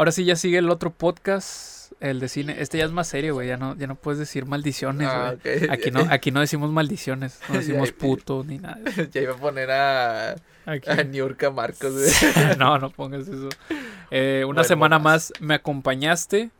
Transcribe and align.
ahora 0.00 0.12
sí 0.12 0.24
ya 0.24 0.34
sigue 0.34 0.56
el 0.58 0.70
otro 0.70 0.90
podcast, 0.90 1.92
el 2.00 2.20
de 2.20 2.28
cine. 2.28 2.56
Este 2.58 2.78
ya 2.78 2.86
es 2.86 2.90
más 2.90 3.06
serio, 3.08 3.34
güey. 3.34 3.48
Ya 3.48 3.58
no, 3.58 3.76
ya 3.76 3.86
no 3.86 3.94
puedes 3.96 4.18
decir 4.18 4.46
maldiciones, 4.46 5.06
Ah, 5.10 5.34
güey. 5.42 5.64
ok. 5.64 5.70
Aquí 5.70 5.90
no, 5.90 6.06
aquí 6.08 6.30
no 6.30 6.40
decimos 6.40 6.70
maldiciones, 6.72 7.38
no 7.50 7.54
decimos 7.58 7.92
puto 7.92 8.42
ni 8.46 8.58
nada. 8.58 8.78
ya 9.12 9.20
iba 9.20 9.34
a 9.34 9.36
poner 9.36 9.70
a, 9.70 10.30
Aquí. 10.64 10.88
a 10.90 11.04
Niurka 11.04 11.50
Marcos. 11.50 11.92
güey. 11.92 12.56
no, 12.58 12.78
no 12.78 12.88
pongas 12.90 13.28
eso. 13.28 13.48
Eh, 14.10 14.40
una 14.44 14.54
Bueno, 14.54 14.64
semana 14.64 14.98
más. 14.98 15.32
más 15.32 15.40
me 15.42 15.54
acompañaste. 15.54 16.50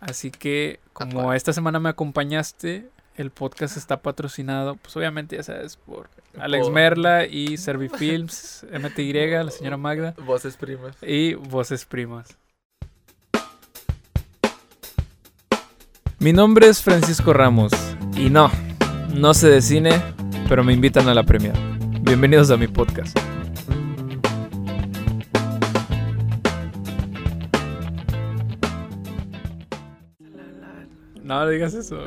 Así 0.00 0.32
que, 0.32 0.80
como 0.92 1.32
esta 1.32 1.52
semana 1.52 1.78
me 1.78 1.88
acompañaste, 1.90 2.88
el 3.16 3.30
podcast 3.30 3.76
está 3.76 4.02
patrocinado, 4.02 4.74
pues 4.74 4.96
obviamente, 4.96 5.36
ya 5.36 5.44
sabes, 5.44 5.76
por 5.76 6.08
Alex 6.40 6.64
Por- 6.64 6.72
Merla 6.72 7.24
y 7.26 7.56
Servifilms, 7.56 8.66
MTY, 8.72 9.12
la 9.12 9.50
señora 9.52 9.76
Magda 9.76 10.14
Voces 10.24 10.56
primas. 10.56 10.96
y 11.02 11.34
Voces 11.34 11.84
Primas. 11.84 12.36
Mi 16.22 16.32
nombre 16.32 16.68
es 16.68 16.80
Francisco 16.80 17.32
Ramos 17.32 17.72
y 18.16 18.30
no, 18.30 18.48
no 19.12 19.34
sé 19.34 19.48
de 19.48 19.60
cine, 19.60 20.00
pero 20.48 20.62
me 20.62 20.72
invitan 20.72 21.08
a 21.08 21.14
la 21.14 21.24
premia. 21.24 21.52
Bienvenidos 22.00 22.52
a 22.52 22.56
mi 22.56 22.68
podcast. 22.68 23.18
No 31.24 31.48
digas 31.48 31.74
eso. 31.74 31.98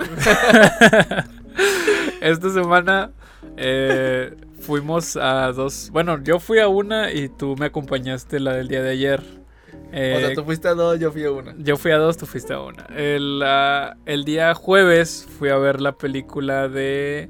Esta 2.21 2.49
semana 2.51 3.11
eh, 3.57 4.33
fuimos 4.61 5.17
a 5.17 5.51
dos. 5.51 5.89
Bueno, 5.91 6.23
yo 6.23 6.39
fui 6.39 6.59
a 6.59 6.69
una 6.69 7.11
y 7.11 7.27
tú 7.27 7.57
me 7.57 7.65
acompañaste 7.65 8.39
la 8.39 8.53
del 8.53 8.69
día 8.69 8.81
de 8.81 8.91
ayer. 8.91 9.44
O 9.95 9.97
Eh, 9.97 10.17
sea, 10.19 10.33
tú 10.33 10.43
fuiste 10.43 10.67
a 10.67 10.73
dos, 10.73 10.99
yo 10.99 11.11
fui 11.11 11.23
a 11.23 11.31
una. 11.31 11.55
Yo 11.57 11.77
fui 11.77 11.91
a 11.91 11.97
dos, 11.97 12.17
tú 12.17 12.25
fuiste 12.25 12.53
a 12.53 12.59
una. 12.59 12.83
El, 12.95 13.41
ah, 13.45 13.95
el 14.05 14.25
día 14.25 14.53
jueves 14.53 15.25
fui 15.39 15.49
a 15.49 15.57
ver 15.57 15.79
la 15.79 15.93
película 15.97 16.67
de 16.67 17.29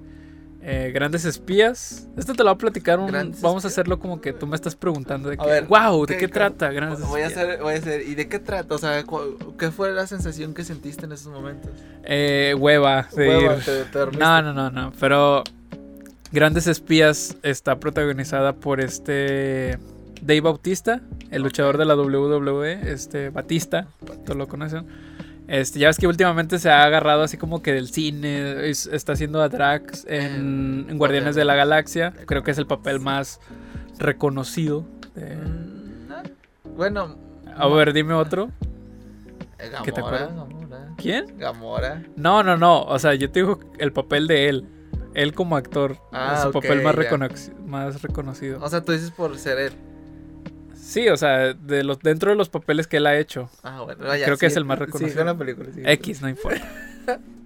eh, 0.67 0.89
Grandes 0.91 1.25
Espías. 1.25 2.07
Esto 2.17 2.33
te 2.33 2.39
lo 2.43 2.49
voy 2.49 2.55
a 2.55 2.57
platicar. 2.57 2.99
un- 2.99 3.11
vamos 3.39 3.65
a 3.65 3.67
hacerlo 3.67 3.99
como 3.99 4.19
que 4.19 4.33
tú 4.33 4.47
me 4.47 4.55
estás 4.55 4.75
preguntando 4.75 5.29
de 5.29 5.35
A 5.35 5.37
que, 5.37 5.45
ver, 5.47 5.65
wow, 5.65 6.07
¿de 6.07 6.17
¿qué- 6.17 6.27
trata 6.27 6.71
Grandes 6.71 7.01
Voy 7.07 7.21
a 7.21 7.27
Espías? 7.27 7.45
hacer, 7.45 7.61
voy 7.61 7.73
a 7.75 7.77
hacer. 7.77 8.01
¿Y 8.01 8.15
de 8.15 8.27
qué 8.27 8.39
trata? 8.39 8.73
O 8.73 8.77
sea, 8.79 9.03
¿qué 9.59 9.69
fue 9.69 9.91
la 9.91 10.07
sensación 10.07 10.55
que 10.55 10.63
sentiste 10.63 11.05
en 11.05 11.11
esos 11.11 11.31
momentos? 11.31 11.69
Eh, 12.03 12.55
hueva 12.57 13.07
de 13.15 13.29
Hueva, 13.29 13.55
ir. 13.57 13.63
te- 13.63 13.83
te. 13.85 14.17
No, 14.17 14.41
no, 14.41 14.53
no, 14.53 14.71
no. 14.71 14.91
Pero 14.99 15.43
Grandes 16.31 16.65
Espías 16.65 17.37
está 17.43 17.79
protagonizada 17.79 18.53
por 18.53 18.81
este 18.81 19.77
Dave 20.25 20.41
Bautista, 20.41 21.01
el 21.31 21.43
luchador 21.43 21.77
de 21.77 21.85
la 21.85 21.95
WWE, 21.95 22.91
este 22.91 23.29
Batista, 23.29 23.87
todos 24.25 24.35
lo 24.37 24.47
conocen. 24.47 24.85
Este, 25.47 25.77
ya 25.77 25.87
ves 25.87 25.97
que 25.97 26.07
últimamente 26.07 26.57
se 26.57 26.71
ha 26.71 26.83
agarrado 26.83 27.21
así 27.21 27.37
como 27.37 27.61
que 27.61 27.71
del 27.71 27.87
cine, 27.89 28.67
es- 28.67 28.87
está 28.87 29.13
haciendo 29.13 29.41
a 29.43 29.49
Drax 29.49 30.05
en, 30.09 30.87
en 30.89 30.97
Guardianes 30.97 31.35
de 31.35 31.45
la 31.45 31.53
Galaxia. 31.53 32.13
Creo 32.25 32.41
que 32.41 32.49
es 32.51 32.57
el 32.57 32.65
papel 32.65 32.99
más 32.99 33.39
reconocido. 33.99 34.85
de- 35.13 35.35
Mm, 35.35 36.07
no. 36.09 36.15
Bueno. 36.75 37.15
A 37.55 37.67
ver, 37.67 37.93
dime 37.93 38.13
otro. 38.15 38.49
eh, 39.59 39.69
¿qué 39.83 39.91
te 39.91 40.01
Gamora, 40.01 40.25
acuerdas? 40.25 40.35
Gamora. 40.35 40.89
¿Quién? 40.97 41.37
Gamora. 41.37 42.03
No, 42.15 42.41
no, 42.43 42.57
no. 42.57 42.81
O 42.83 42.97
sea, 42.99 43.13
yo 43.13 43.29
te 43.31 43.39
digo 43.41 43.59
el 43.77 43.93
papel 43.93 44.27
de 44.27 44.49
él. 44.49 44.65
Él 45.13 45.33
como 45.33 45.55
actor. 45.55 45.97
Ah, 46.11 46.33
es 46.37 46.41
su 46.43 46.51
papel 46.51 46.81
más, 46.81 46.95
ya. 46.95 47.01
reconoci- 47.03 47.55
más 47.65 48.01
reconocido. 48.01 48.59
O 48.61 48.67
sea, 48.67 48.81
tú 48.83 48.91
dices 48.91 49.11
por 49.11 49.37
ser 49.37 49.59
él. 49.59 49.73
Sí, 50.87 51.09
o 51.09 51.17
sea, 51.17 51.53
de 51.53 51.83
los, 51.83 51.99
dentro 51.99 52.29
de 52.29 52.37
los 52.37 52.49
papeles 52.49 52.85
que 52.85 52.97
él 52.97 53.07
ha 53.07 53.17
hecho. 53.17 53.49
Ah, 53.63 53.81
bueno. 53.83 54.05
vaya, 54.05 54.23
Creo 54.25 54.37
que 54.37 54.47
sí, 54.47 54.51
es 54.53 54.57
el 54.57 54.65
más 54.65 54.77
Sí, 54.77 54.85
reconocido. 54.85 55.17
con 55.17 55.25
la 55.25 55.35
película. 55.37 55.69
sí. 55.73 55.81
X, 55.83 56.21
no 56.21 56.29
importa. 56.29 56.61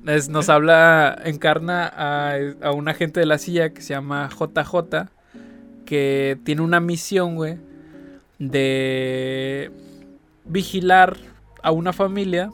Es- 0.05 0.27
nos 0.29 0.49
habla, 0.49 1.17
encarna 1.25 1.87
a, 1.87 2.35
a 2.61 2.71
un 2.71 2.87
agente 2.89 3.19
de 3.21 3.25
la 3.25 3.37
CIA 3.37 3.73
que 3.73 3.81
se 3.81 3.93
llama 3.93 4.29
JJ, 4.29 5.07
que 5.85 6.37
tiene 6.43 6.61
una 6.61 6.79
misión, 6.81 7.35
güey, 7.35 7.57
de 8.39 9.71
vigilar 10.45 11.17
a 11.61 11.71
una 11.71 11.93
familia 11.93 12.49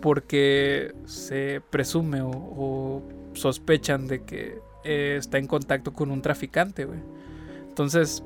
porque 0.00 0.94
se 1.06 1.60
presume 1.70 2.20
o, 2.22 2.30
o 2.30 3.02
sospechan 3.34 4.06
de 4.08 4.22
que 4.24 4.58
eh, 4.84 5.16
está 5.18 5.38
en 5.38 5.46
contacto 5.46 5.92
con 5.92 6.10
un 6.10 6.22
traficante, 6.22 6.84
güey. 6.84 6.98
Entonces, 7.68 8.22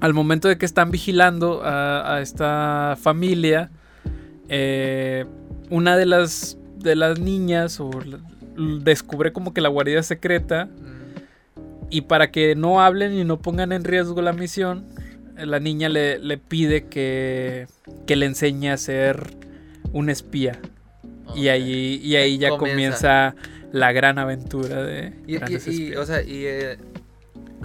al 0.00 0.14
momento 0.14 0.48
de 0.48 0.56
que 0.58 0.66
están 0.66 0.90
vigilando 0.90 1.62
a, 1.62 2.16
a 2.16 2.20
esta 2.22 2.96
familia, 3.00 3.70
eh, 4.48 5.26
una 5.70 5.96
de 5.96 6.06
las, 6.06 6.58
de 6.78 6.96
las 6.96 7.18
niñas 7.20 7.78
o 7.80 7.90
descubre 8.82 9.32
como 9.32 9.52
que 9.54 9.60
la 9.60 9.68
guarida 9.68 10.02
secreta 10.02 10.68
y 11.90 12.02
para 12.02 12.30
que 12.30 12.54
no 12.54 12.80
hablen 12.80 13.14
y 13.14 13.24
no 13.24 13.38
pongan 13.38 13.72
en 13.72 13.84
riesgo 13.84 14.22
la 14.22 14.32
misión, 14.32 14.86
la 15.36 15.58
niña 15.60 15.88
le, 15.88 16.18
le 16.18 16.38
pide 16.38 16.86
que, 16.86 17.66
que 18.06 18.16
le 18.16 18.26
enseñe 18.26 18.68
a 18.70 18.76
ser 18.76 19.34
un 19.92 20.08
espía. 20.10 20.58
Y 21.34 21.48
ahí, 21.48 22.00
y 22.02 22.16
ahí 22.16 22.38
ya 22.38 22.50
Comienza. 22.50 23.32
comienza 23.32 23.34
la 23.72 23.92
gran 23.92 24.18
aventura 24.18 24.82
de 24.82 25.12
Y, 25.26 25.36
y- 25.36 25.88
y, 25.90 25.94
o 25.94 26.04
sea, 26.04 26.22
y 26.22 26.44
eh, 26.44 26.76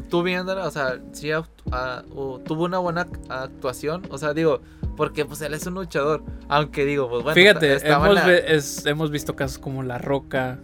tú 0.09 0.23
viéndola, 0.23 0.65
o 0.67 0.71
sea, 0.71 0.99
sí 1.13 1.31
o 1.33 2.39
tuvo 2.45 2.65
una 2.65 2.77
buena 2.79 3.05
ac- 3.07 3.19
actuación, 3.29 4.03
o 4.09 4.17
sea, 4.17 4.33
digo, 4.33 4.61
porque 4.97 5.25
pues 5.25 5.41
él 5.41 5.53
es 5.53 5.65
un 5.67 5.73
luchador, 5.75 6.23
aunque 6.47 6.85
digo, 6.85 7.09
pues 7.09 7.23
bueno, 7.23 7.35
Fíjate, 7.35 7.73
hemos, 7.89 8.13
la- 8.15 8.35
es- 8.37 8.85
hemos 8.85 9.11
visto 9.11 9.35
casos 9.35 9.57
como 9.57 9.83
La 9.83 9.97
Roca, 9.97 10.59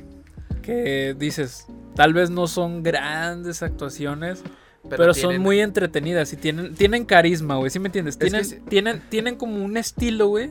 que 0.62 1.16
dices, 1.18 1.68
tal 1.96 2.14
vez 2.14 2.30
no 2.30 2.48
son 2.48 2.84
grandes 2.84 3.64
actuaciones, 3.64 4.44
pero, 4.90 5.14
son 5.14 5.22
tienen- 5.32 5.42
muy 5.42 5.60
entretenidas 5.60 6.32
y 6.34 6.38
tienen, 6.38 6.76
tienen 6.76 7.06
carisma, 7.06 7.56
güey, 7.58 7.70
¿sí 7.70 7.80
me 7.80 7.88
entiendes? 7.88 8.18
Tienen, 8.18 8.46
sí. 8.46 8.60
tienen, 8.70 9.02
tienen 9.10 9.36
como 9.36 9.64
un 9.64 9.78
estilo, 9.78 10.28
güey, 10.28 10.50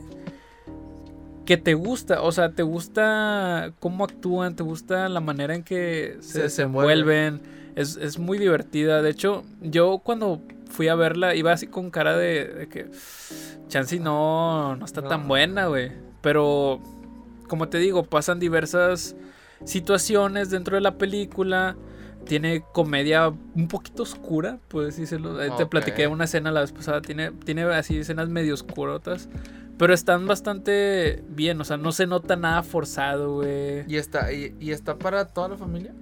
que 1.45 1.57
te 1.57 1.73
gusta, 1.73 2.21
o 2.21 2.31
sea, 2.31 2.51
te 2.51 2.63
gusta 2.63 3.73
cómo 3.79 4.03
actúan, 4.05 4.55
te 4.55 4.63
gusta 4.63 5.09
la 5.09 5.19
manera 5.19 5.55
en 5.55 5.63
que 5.63 6.17
se, 6.21 6.33
Se 6.33 6.41
desenvuelven, 6.43 7.41
es, 7.75 7.97
es 7.97 8.19
muy 8.19 8.37
divertida, 8.37 9.01
de 9.01 9.09
hecho, 9.09 9.43
yo 9.61 9.99
cuando 10.03 10.41
fui 10.69 10.87
a 10.87 10.95
verla 10.95 11.35
iba 11.35 11.51
así 11.51 11.67
con 11.67 11.89
cara 11.91 12.15
de, 12.17 12.45
de 12.47 12.67
que 12.69 12.89
Chansey 13.67 13.99
no, 13.99 14.75
no 14.75 14.85
está 14.85 15.01
No. 15.01 15.07
tan 15.09 15.27
buena, 15.27 15.67
güey, 15.67 15.91
pero 16.21 16.81
como 17.47 17.67
te 17.69 17.77
digo, 17.79 18.03
pasan 18.03 18.39
diversas 18.39 19.15
situaciones 19.65 20.49
dentro 20.49 20.75
de 20.75 20.81
la 20.81 20.97
película. 20.97 21.75
Tiene 22.25 22.63
comedia 22.71 23.29
un 23.29 23.67
poquito 23.67 24.03
oscura, 24.03 24.59
puedes 24.67 24.95
decirlo. 24.97 25.41
Eh, 25.41 25.51
Te 25.57 25.65
platiqué 25.65 26.05
una 26.07 26.25
escena 26.25 26.51
la 26.51 26.61
vez 26.61 26.71
pasada. 26.71 27.01
Tiene, 27.01 27.31
tiene 27.31 27.63
así 27.63 27.97
escenas 27.97 28.29
medio 28.29 28.53
oscurotas. 28.53 29.27
Pero 29.79 29.93
están 29.93 30.27
bastante 30.27 31.23
bien. 31.29 31.59
O 31.59 31.63
sea, 31.63 31.77
no 31.77 31.91
se 31.91 32.05
nota 32.05 32.35
nada 32.35 32.61
forzado, 32.61 33.35
güey. 33.37 33.83
y 33.91 33.95
está 33.97 34.31
y, 34.31 34.55
y 34.59 34.69
está 34.71 34.97
para 34.99 35.25
toda 35.25 35.49
la 35.49 35.57
familia, 35.57 35.93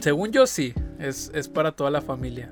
Según 0.00 0.32
yo, 0.32 0.46
sí. 0.46 0.74
Es, 0.98 1.30
es 1.34 1.48
para 1.48 1.72
toda 1.72 1.90
la 1.90 2.00
familia. 2.00 2.50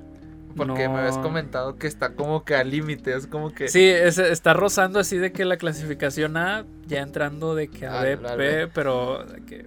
porque 0.56 0.86
No- 0.88 0.94
me 0.94 0.98
habías 1.00 1.18
comentado 1.18 1.76
que 1.76 1.86
está 1.86 2.14
como 2.14 2.44
que 2.44 2.56
al 2.56 2.70
límite, 2.70 3.14
es 3.14 3.26
como 3.28 3.52
que 3.52 3.68
Sí, 3.68 3.84
es- 3.84 4.18
está 4.18 4.54
rozando 4.54 4.98
así 4.98 5.16
de 5.18 5.30
que 5.30 5.44
la 5.44 5.56
clasificación 5.56 6.36
A, 6.36 6.64
ya 6.86 7.00
entrando 7.02 7.54
de 7.54 7.68
que 7.68 7.86
a 7.86 8.00
Al- 8.00 8.16
B, 8.16 8.36
P, 8.36 8.66
pero 8.74 9.24
que 9.46 9.66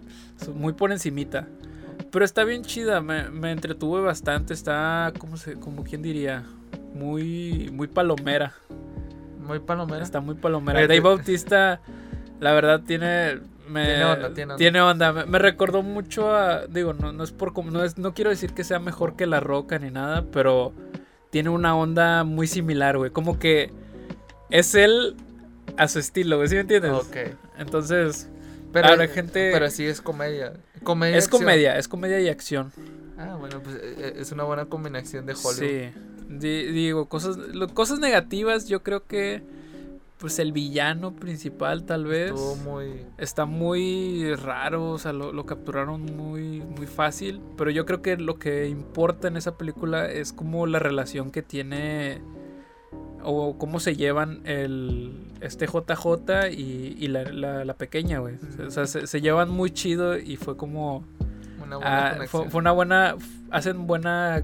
muy 0.53 0.73
por 0.73 0.91
encimita. 0.91 1.47
Pero 2.11 2.25
está 2.25 2.43
bien 2.43 2.63
chida, 2.63 2.99
me, 2.99 3.29
me 3.29 3.51
entretuve 3.51 4.01
bastante, 4.01 4.53
está, 4.53 5.13
como 5.17 5.37
se, 5.37 5.53
como 5.53 5.83
quien 5.85 6.01
diría, 6.01 6.43
muy, 6.93 7.69
muy 7.71 7.87
palomera. 7.87 8.53
muy 9.39 9.59
palomera. 9.59 10.03
Está 10.03 10.19
muy 10.19 10.35
palomera. 10.35 10.81
Dave 10.81 10.99
Bautista, 10.99 11.79
la 12.41 12.51
verdad, 12.53 12.81
tiene. 12.85 13.39
Me, 13.71 13.85
Tiene 13.85 14.05
onda, 14.05 14.33
tiene 14.33 14.43
onda. 14.43 14.57
tiene 14.57 14.81
onda. 14.81 15.13
Me, 15.13 15.25
me 15.25 15.39
recordó 15.39 15.81
mucho 15.83 16.35
a. 16.35 16.67
Digo, 16.67 16.93
no, 16.93 17.11
no 17.13 17.23
es 17.23 17.31
por. 17.31 17.65
No, 17.65 17.83
es, 17.83 17.97
no 17.97 18.13
quiero 18.13 18.29
decir 18.29 18.53
que 18.53 18.63
sea 18.63 18.79
mejor 18.79 19.15
que 19.15 19.25
La 19.25 19.39
Roca 19.39 19.79
ni 19.79 19.89
nada, 19.91 20.25
pero 20.31 20.73
tiene 21.29 21.49
una 21.49 21.75
onda 21.75 22.23
muy 22.23 22.47
similar, 22.47 22.97
güey. 22.97 23.11
Como 23.11 23.39
que 23.39 23.71
es 24.49 24.75
él 24.75 25.15
a 25.77 25.87
su 25.87 25.99
estilo, 25.99 26.37
güey. 26.37 26.49
¿Sí 26.49 26.55
me 26.55 26.61
entiendes? 26.61 26.91
Ok. 26.91 27.15
Entonces, 27.57 28.27
Pero, 28.73 28.87
Ahora, 28.87 29.07
gente- 29.07 29.51
pero 29.53 29.69
sí 29.69 29.85
es 29.85 30.01
comedia. 30.01 30.53
comedia 30.83 31.17
es 31.17 31.25
acción. 31.25 31.41
comedia, 31.41 31.77
es 31.77 31.87
comedia 31.87 32.19
y 32.21 32.29
acción. 32.29 32.71
Ah, 33.17 33.35
bueno, 33.39 33.59
pues 33.61 33.75
eh, 33.75 33.95
eh, 33.97 34.13
es 34.19 34.31
una 34.31 34.43
buena 34.43 34.65
combinación 34.65 35.25
de 35.25 35.33
Hollywood. 35.33 35.57
Sí. 35.57 35.91
Di- 36.29 36.65
digo, 36.71 37.07
cosas, 37.09 37.37
lo- 37.37 37.67
cosas 37.67 37.99
negativas, 37.99 38.67
yo 38.69 38.81
creo 38.81 39.05
que. 39.05 39.43
Pues 40.21 40.37
el 40.39 40.51
villano 40.53 41.15
principal, 41.15 41.83
tal 41.83 42.05
vez. 42.05 42.29
Estuvo 42.29 42.55
muy. 42.57 43.05
Está 43.17 43.45
muy 43.45 44.33
raro, 44.35 44.91
o 44.91 44.97
sea, 44.99 45.11
lo, 45.13 45.33
lo 45.33 45.45
capturaron 45.47 46.03
muy, 46.15 46.61
muy 46.61 46.85
fácil. 46.85 47.41
Pero 47.57 47.71
yo 47.71 47.85
creo 47.87 48.01
que 48.03 48.15
lo 48.17 48.37
que 48.37 48.69
importa 48.69 49.27
en 49.27 49.35
esa 49.35 49.57
película 49.57 50.05
es 50.09 50.31
como 50.31 50.67
la 50.67 50.77
relación 50.77 51.31
que 51.31 51.41
tiene 51.41 52.21
o 53.23 53.57
cómo 53.57 53.79
se 53.79 53.95
llevan 53.95 54.41
el 54.45 55.27
este 55.41 55.65
JJ 55.67 56.49
y, 56.51 56.95
y 56.99 57.07
la, 57.07 57.23
la- 57.23 57.65
la 57.65 57.73
pequeña, 57.75 58.19
güey. 58.19 58.35
O 58.65 58.69
sea, 58.71 58.85
se, 58.85 59.07
se 59.07 59.21
llevan 59.21 59.49
muy 59.49 59.71
chido 59.71 60.17
y 60.19 60.37
fue 60.37 60.55
como... 60.55 61.03
Una 61.63 61.77
buena 61.77 62.07
ah, 62.07 62.27
fue, 62.27 62.49
fue 62.49 62.59
una 62.59 62.71
buena... 62.71 63.15
Hacen 63.51 63.85
buena 63.87 64.43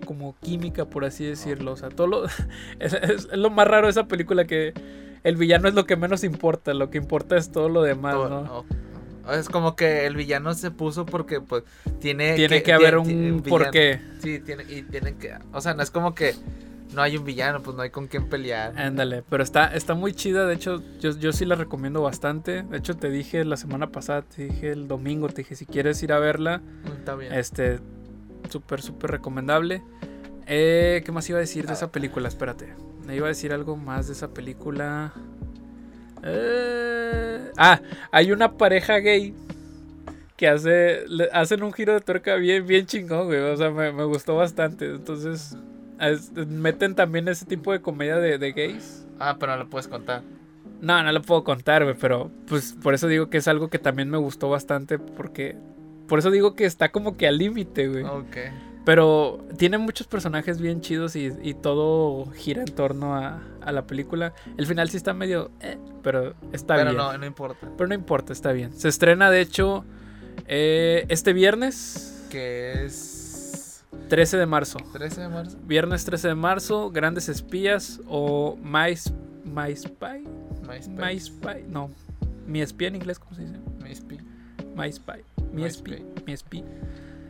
como 0.00 0.36
química, 0.40 0.84
por 0.86 1.04
así 1.04 1.24
decirlo. 1.24 1.72
O 1.72 1.76
sea, 1.76 1.88
todo 1.88 2.06
lo... 2.06 2.24
Es, 2.80 3.28
lo 3.32 3.50
más 3.50 3.66
raro 3.68 3.86
de 3.86 3.90
esa 3.90 4.06
película 4.08 4.44
que 4.46 4.72
el 5.24 5.36
villano 5.36 5.68
es 5.68 5.74
lo 5.74 5.84
que 5.86 5.96
menos 5.96 6.24
importa. 6.24 6.74
Lo 6.74 6.90
que 6.90 6.98
importa 6.98 7.36
es 7.36 7.50
todo 7.50 7.68
lo 7.68 7.82
demás, 7.82 8.14
Todo- 8.14 8.28
¿no? 8.28 8.42
no. 8.42 8.64
Es 9.34 9.50
como 9.50 9.76
que 9.76 10.06
el 10.06 10.16
villano 10.16 10.54
se 10.54 10.70
puso 10.70 11.04
porque 11.04 11.42
pues 11.42 11.62
tiene 12.00 12.34
Tiene 12.34 12.62
que 12.62 12.72
haber 12.72 13.02
tiene- 13.02 13.32
un 13.32 13.42
porqué. 13.42 14.00
Sí, 14.22 14.38
tiene 14.40 14.62
y 14.64 14.82
tienen 14.84 15.18
que, 15.18 15.34
o 15.52 15.60
sea, 15.60 15.74
no 15.74 15.82
es 15.82 15.90
como 15.90 16.14
que 16.14 16.34
no 16.94 17.02
hay 17.02 17.18
un 17.18 17.24
villano, 17.26 17.62
pues 17.62 17.76
no 17.76 17.82
hay 17.82 17.90
con 17.90 18.06
quién 18.06 18.30
pelear. 18.30 18.72
Ándale, 18.78 19.22
pero 19.28 19.42
está, 19.42 19.66
está 19.74 19.92
muy 19.92 20.14
chida, 20.14 20.46
de 20.46 20.54
hecho 20.54 20.82
yo, 20.98 21.10
yo 21.10 21.32
sí 21.34 21.44
la 21.44 21.56
recomiendo 21.56 22.00
bastante. 22.00 22.62
De 22.62 22.78
hecho 22.78 22.94
te 22.96 23.10
dije 23.10 23.44
la 23.44 23.58
semana 23.58 23.90
pasada, 23.92 24.22
te 24.22 24.44
dije 24.44 24.70
el 24.72 24.88
domingo, 24.88 25.28
te 25.28 25.42
dije 25.42 25.54
si 25.56 25.66
quieres 25.66 26.02
ir 26.02 26.14
a 26.14 26.18
verla, 26.18 26.62
Está 26.98 27.14
bien. 27.14 27.30
este, 27.34 27.80
súper, 28.50 28.82
súper 28.82 29.10
recomendable. 29.12 29.82
Eh, 30.46 31.02
¿Qué 31.04 31.12
más 31.12 31.28
iba 31.28 31.38
a 31.38 31.40
decir 31.40 31.66
de 31.66 31.72
esa 31.74 31.90
película? 31.92 32.28
Espérate, 32.28 32.74
me 33.06 33.14
iba 33.16 33.26
a 33.26 33.28
decir 33.28 33.52
algo 33.52 33.76
más 33.76 34.06
de 34.06 34.14
esa 34.14 34.28
película. 34.28 35.12
Eh, 36.22 37.50
ah, 37.56 37.80
hay 38.10 38.32
una 38.32 38.52
pareja 38.56 38.96
gay 38.98 39.34
que 40.36 40.48
hace, 40.48 41.04
le- 41.08 41.28
hacen 41.32 41.62
un 41.62 41.72
giro 41.72 41.92
de 41.94 42.00
tuerca 42.00 42.36
bien, 42.36 42.66
bien 42.66 42.86
chingón, 42.86 43.26
güey. 43.26 43.40
O 43.40 43.56
sea, 43.56 43.70
me, 43.70 43.92
me 43.92 44.04
gustó 44.04 44.36
bastante. 44.36 44.86
Entonces, 44.86 45.56
es- 46.00 46.32
meten 46.32 46.94
también 46.94 47.28
ese 47.28 47.44
tipo 47.44 47.72
de 47.72 47.80
comedia 47.80 48.16
de, 48.16 48.38
de 48.38 48.52
gays. 48.52 49.06
Ah, 49.18 49.36
pero 49.38 49.52
no 49.52 49.64
lo 49.64 49.68
puedes 49.70 49.88
contar. 49.88 50.22
No, 50.80 51.02
no 51.02 51.10
lo 51.10 51.22
puedo 51.22 51.42
contar, 51.42 51.82
güey, 51.82 51.96
pero 52.00 52.30
pues 52.46 52.72
por 52.80 52.94
eso 52.94 53.08
digo 53.08 53.28
que 53.30 53.38
es 53.38 53.48
algo 53.48 53.68
que 53.68 53.80
también 53.80 54.08
me 54.10 54.18
gustó 54.18 54.48
bastante 54.48 55.00
porque 55.00 55.56
por 56.08 56.18
eso 56.18 56.30
digo 56.30 56.54
que 56.54 56.64
está 56.64 56.90
como 56.90 57.16
que 57.16 57.26
al 57.28 57.38
límite, 57.38 57.88
güey. 57.88 58.04
Ok. 58.04 58.36
Pero 58.84 59.44
tiene 59.58 59.76
muchos 59.76 60.06
personajes 60.06 60.60
bien 60.60 60.80
chidos 60.80 61.14
y, 61.14 61.30
y 61.42 61.52
todo 61.52 62.30
gira 62.32 62.62
en 62.62 62.74
torno 62.74 63.14
a, 63.16 63.42
a 63.60 63.70
la 63.72 63.86
película. 63.86 64.32
El 64.56 64.66
final 64.66 64.88
sí 64.88 64.96
está 64.96 65.12
medio, 65.12 65.50
eh, 65.60 65.76
pero 66.02 66.34
está 66.52 66.76
pero 66.76 66.90
bien. 66.90 66.96
no, 66.96 67.18
no 67.18 67.26
importa. 67.26 67.68
Pero 67.76 67.86
no 67.86 67.94
importa, 67.94 68.32
está 68.32 68.52
bien. 68.52 68.72
Se 68.72 68.88
estrena 68.88 69.30
de 69.30 69.42
hecho 69.42 69.84
eh, 70.46 71.04
este 71.10 71.34
viernes, 71.34 72.24
Que 72.30 72.86
es 72.86 73.84
13 74.08 74.38
de 74.38 74.46
marzo. 74.46 74.78
13 74.94 75.20
de 75.20 75.28
marzo. 75.28 75.58
Viernes 75.64 76.04
13 76.06 76.28
de 76.28 76.34
marzo, 76.34 76.90
Grandes 76.90 77.28
Espías 77.28 78.00
o 78.08 78.56
My, 78.62 78.96
My 79.44 79.76
Spy. 79.76 80.24
MySpace. 80.66 80.88
My 80.90 81.20
Spy, 81.20 81.64
no. 81.68 81.90
Mi 82.46 82.62
espía 82.62 82.88
en 82.88 82.96
inglés, 82.96 83.18
¿cómo 83.18 83.34
se 83.34 83.42
dice? 83.42 83.58
MySpace. 83.82 84.24
My 84.74 84.90
Spy. 84.90 85.22
Mi 85.58 85.66
espía. 85.66 85.98
Mi 86.26 86.32
espía. 86.32 86.64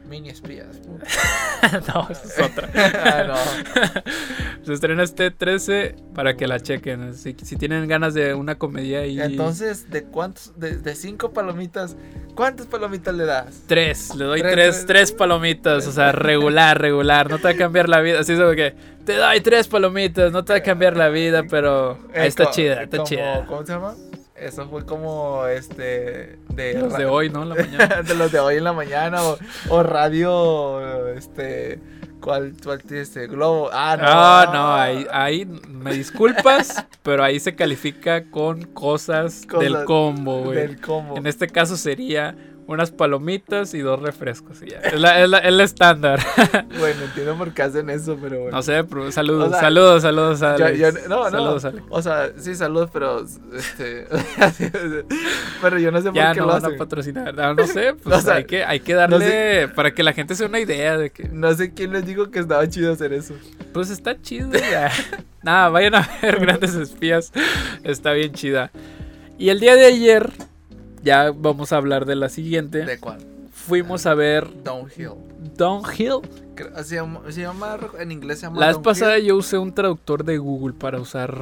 Mini 0.08 0.30
espías. 0.30 0.80
no, 1.94 2.08
esa 2.08 2.24
es 2.24 2.38
otra. 2.50 2.70
ah, 3.04 3.24
no. 3.28 4.62
Se 4.64 4.72
estrena 4.72 5.02
este 5.02 5.30
13 5.30 5.96
para 6.14 6.34
que 6.34 6.46
la 6.46 6.60
chequen. 6.60 7.12
Si, 7.14 7.36
si 7.42 7.56
tienen 7.56 7.86
ganas 7.88 8.14
de 8.14 8.32
una 8.32 8.54
comedia 8.56 9.04
y. 9.04 9.20
Entonces, 9.20 9.90
¿de 9.90 10.04
cuántos? 10.04 10.58
De, 10.58 10.78
de 10.78 10.94
cinco 10.94 11.32
palomitas, 11.34 11.94
¿cuántas 12.34 12.66
palomitas 12.66 13.14
le 13.14 13.26
das? 13.26 13.64
Tres, 13.66 14.14
le 14.14 14.24
doy 14.24 14.40
Tres, 14.40 14.54
tres, 14.54 14.86
tres. 14.86 15.12
palomitas, 15.12 15.86
o 15.86 15.92
sea, 15.92 16.12
regular, 16.12 16.80
regular, 16.80 17.28
no 17.30 17.36
te 17.36 17.44
va 17.44 17.50
a 17.50 17.56
cambiar 17.56 17.90
la 17.90 18.00
vida, 18.00 18.20
así 18.20 18.32
es 18.32 18.38
como 18.40 18.52
que 18.52 18.74
te 19.04 19.14
doy 19.14 19.40
tres 19.42 19.68
palomitas, 19.68 20.32
no 20.32 20.42
te 20.42 20.54
va 20.54 20.58
a 20.60 20.62
cambiar 20.62 20.96
la 20.96 21.10
vida, 21.10 21.42
pero 21.50 21.98
Eh, 22.14 22.20
ahí 22.20 22.28
está 22.28 22.46
co- 22.46 22.50
chida, 22.52 22.82
está 22.84 22.96
como- 22.96 23.08
chida. 23.08 23.44
¿Cómo 23.46 23.66
se 23.66 23.72
llama? 23.74 23.94
Eso 24.40 24.68
fue 24.68 24.84
como 24.84 25.46
este. 25.46 26.38
De, 26.48 26.74
Los 26.74 26.96
de 26.96 27.06
hoy, 27.06 27.30
¿no? 27.30 27.42
En 27.42 27.48
la 27.50 27.54
mañana. 27.56 28.02
de 28.06 28.14
los 28.14 28.32
de 28.32 28.38
hoy 28.40 28.56
en 28.56 28.64
la 28.64 28.72
mañana 28.72 29.22
o, 29.22 29.38
o 29.70 29.82
radio 29.82 31.08
este 31.08 31.80
cuál 32.20 32.52
cuál 32.62 32.82
tiene 32.82 33.02
este 33.02 33.26
globo 33.26 33.70
ah 33.72 33.96
no 33.96 34.04
Ah, 34.06 34.50
no, 34.52 34.74
ahí, 34.74 35.06
ahí 35.12 35.46
me 35.68 35.92
disculpas, 35.92 36.84
pero 37.02 37.22
ahí 37.22 37.38
se 37.38 37.54
califica 37.54 38.28
con 38.30 38.62
cosas, 38.64 39.46
del 39.60 39.72
Cosas 39.72 39.84
combo, 39.86 40.42
güey. 40.44 40.58
del 40.58 40.80
combo 40.80 41.16
En 41.16 41.26
este 41.26 41.46
caso 41.46 41.76
sería 41.76 42.36
unas 42.68 42.90
palomitas 42.92 43.74
y 43.74 43.80
dos 43.80 43.98
refrescos. 44.00 44.62
y 44.62 44.70
ya. 44.70 44.78
Es, 44.80 45.00
la, 45.00 45.20
es 45.22 45.28
la- 45.28 45.38
es 45.38 45.52
la 45.54 45.64
estándar. 45.64 46.20
bueno 46.78 47.02
entiendo 47.04 47.34
por 47.36 47.52
qué 47.54 47.62
hacen 47.62 47.90
eso 47.90 48.16
pero 48.20 48.38
bueno 48.40 48.56
No 48.56 48.62
sé, 48.62 48.84
pero 48.84 49.10
saludos, 49.10 49.48
O 49.48 49.50
sea, 49.50 49.60
saludos, 49.60 50.02
saludos, 50.02 50.42
Alex. 50.42 50.78
yo- 50.78 50.92
no 51.08 51.24
no 51.24 51.30
Saludos, 51.30 51.64
Alex. 51.64 51.84
o 51.88 52.02
sea 52.02 52.30
sí 52.38 52.54
saludos 52.54 52.90
pero 52.92 53.24
este 53.56 54.06
pero 55.62 55.78
yo 55.78 55.90
no 55.90 55.98
sé 56.00 56.12
por 56.12 56.14
qué 56.14 56.40
no 56.40 56.46
lo 56.46 56.52
van 56.60 56.64
a 56.74 56.76
patrocinar. 56.76 57.34
No, 57.34 57.54
no 57.54 57.66
sé, 57.66 57.94
pues 58.02 58.16
O 58.16 58.20
sea, 58.20 58.34
hay, 58.34 58.44
que, 58.44 58.64
hay 58.64 58.80
que 58.80 58.94
darle 58.94 59.18
no 59.18 59.24
sé- 59.24 59.68
para 59.74 59.92
que 59.94 60.02
la 60.02 60.12
gente 60.12 60.34
se 60.34 60.44
dé 60.44 60.48
una 60.48 60.60
idea 60.60 60.96
de 60.98 61.10
que 61.10 61.24
no 61.28 61.52
sé 61.54 61.72
quién 61.74 61.92
les 61.92 62.06
dijo 62.06 62.30
que 62.30 62.38
estaba 62.38 62.68
chido 62.68 62.92
hacer 62.92 63.12
eso 63.12 63.34
pues 63.72 63.90
está 63.90 64.20
chido. 64.20 64.50
ya. 64.52 64.90
Nada, 65.42 65.68
vayan 65.68 65.94
a 65.94 66.08
ver 66.22 66.40
Grandes 66.40 66.74
Espías. 66.74 67.32
Está 67.84 68.12
bien 68.12 68.32
chida. 68.32 68.70
Y 69.38 69.50
el 69.50 69.60
día 69.60 69.76
de 69.76 69.84
ayer, 69.86 70.30
ya 71.02 71.30
vamos 71.32 71.72
a 71.72 71.76
hablar 71.76 72.04
de 72.06 72.16
la 72.16 72.28
siguiente. 72.28 72.84
de 72.84 72.98
cuál 72.98 73.18
Fuimos 73.52 74.06
a 74.06 74.14
ver 74.14 74.48
downhill 74.62 75.10
Downhill. 75.56 76.20
Creo- 76.54 76.82
se 76.84 76.94
llama, 76.96 77.20
se 77.28 77.40
llama- 77.42 77.78
en 77.98 78.12
inglés 78.12 78.38
se 78.40 78.46
llama 78.46 78.60
La 78.60 78.68
vez 78.68 78.78
pasada 78.78 79.18
yo 79.18 79.36
usé 79.36 79.58
un 79.58 79.74
traductor 79.74 80.24
de 80.24 80.38
Google 80.38 80.74
para 80.74 81.00
usar. 81.00 81.36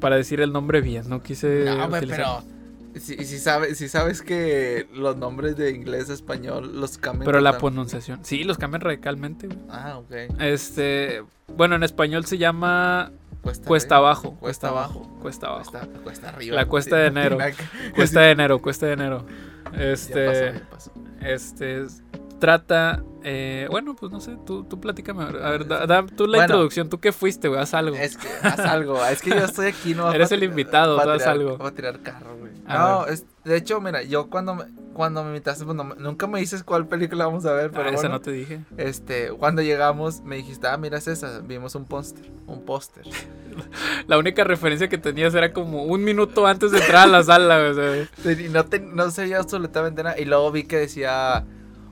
Para 0.00 0.16
decir 0.16 0.40
el 0.40 0.52
nombre 0.52 0.80
bien, 0.80 1.08
no 1.08 1.22
quise. 1.22 1.64
No, 1.64 1.86
utilizar- 1.88 2.42
pero 2.44 3.00
si, 3.00 3.16
si, 3.24 3.38
sabes, 3.38 3.78
si 3.78 3.88
sabes 3.88 4.22
que 4.22 4.86
los 4.94 5.16
nombres 5.16 5.56
de 5.56 5.70
inglés 5.70 6.10
a 6.10 6.12
español 6.12 6.80
los 6.80 6.98
cambian. 6.98 7.24
Pero 7.24 7.40
la 7.40 7.56
pronunciación. 7.58 8.20
Sí, 8.22 8.44
los 8.44 8.58
cambian 8.58 8.82
radicalmente. 8.82 9.46
güey. 9.46 9.58
Ah, 9.70 9.98
ok. 9.98 10.40
Este. 10.40 11.22
Bueno, 11.56 11.76
en 11.76 11.82
español 11.82 12.26
se 12.26 12.38
llama 12.38 13.10
Cuesta, 13.46 13.68
Cuesta 13.68 13.96
abajo. 13.98 14.34
Cuesta 14.40 14.68
abajo. 14.70 15.08
Cuesta 15.22 15.46
abajo. 15.46 15.70
Cuesta, 15.70 15.88
cuesta 16.02 16.28
arriba. 16.30 16.56
La 16.56 16.66
cuesta 16.66 16.96
de 16.96 17.06
enero. 17.06 17.38
Cuesta 17.94 18.20
de 18.22 18.30
enero, 18.32 18.60
cuesta 18.60 18.86
de 18.86 18.92
enero. 18.94 19.24
Ya 19.72 19.84
Este. 19.92 20.26
pasó, 20.26 20.58
ya 20.58 20.68
pasó. 20.68 20.92
Este. 21.20 21.86
Trata. 22.38 23.02
eh, 23.24 23.66
bueno, 23.70 23.96
pues 23.96 24.12
no 24.12 24.20
sé, 24.20 24.36
tú, 24.46 24.62
tú 24.64 24.78
platícame. 24.80 25.24
A 25.24 25.50
ver, 25.50 25.66
da, 25.66 25.86
da 25.86 26.04
tú 26.06 26.26
la 26.26 26.38
Bueno. 26.38 26.44
introducción. 26.44 26.88
¿Tú 26.88 27.00
qué 27.00 27.10
fuiste, 27.12 27.48
güey? 27.48 27.60
Haz 27.60 27.74
algo. 27.74 27.96
Es 27.96 28.16
que 28.16 28.28
haz 28.42 28.60
algo. 28.60 29.04
Es 29.04 29.20
que 29.22 29.30
yo 29.30 29.36
estoy 29.44 29.66
aquí, 29.66 29.94
no. 29.94 30.12
Eres 30.12 30.30
el 30.32 30.42
invitado, 30.44 31.00
tú 31.00 31.10
haz 31.10 31.26
algo. 31.26 31.58
pa 31.58 31.72
tirar 31.72 32.00
carro, 32.02 32.36
güey. 32.38 32.52
A 32.66 32.78
No, 32.78 33.06
es, 33.06 33.24
de 33.44 33.56
hecho, 33.56 33.80
mira, 33.80 34.02
yo 34.02 34.28
cuando 34.28 34.54
me, 34.54 34.64
cuando 34.92 35.22
me 35.24 35.30
invitaste, 35.30 35.64
pues 35.64 35.76
no 35.76 35.84
nunca 35.96 36.26
me 36.26 36.38
dices 36.40 36.62
cuál 36.62 36.86
película 36.86 37.26
vamos 37.26 37.46
a 37.46 37.52
ver, 37.52 37.70
pero 37.70 37.84
Ah, 37.84 37.88
esa 37.88 37.96
bueno, 38.02 38.14
no 38.16 38.20
te 38.20 38.30
dije. 38.32 38.60
este, 38.76 39.30
cuando 39.32 39.60
llegamos 39.62 40.20
me 40.22 40.36
dijiste, 40.36 40.66
ah, 40.68 40.76
mira 40.76 40.98
es 40.98 41.08
esa, 41.08 41.40
vimos 41.40 41.74
un 41.74 41.84
póster, 41.86 42.30
un 42.46 42.64
póster. 42.64 43.04
La 44.06 44.18
única 44.18 44.44
referencia 44.44 44.88
que 44.88 44.98
tenías 44.98 45.34
era 45.34 45.52
como 45.52 45.84
un 45.84 46.04
minuto 46.04 46.46
antes 46.46 46.70
de 46.72 46.78
entrar 46.78 47.04
a 47.04 47.06
la 47.10 47.22
sala, 47.24 47.58
güey. 47.58 47.70
o 47.70 47.74
sea, 47.74 48.48
no, 48.50 48.64
te, 48.66 48.78
no 48.80 49.10
sabía 49.10 49.38
absolutamente 49.38 50.02
nada. 50.02 50.18
Y 50.18 50.24
luego 50.26 50.50
vi 50.52 50.64
que 50.64 50.76
decía 50.76 51.44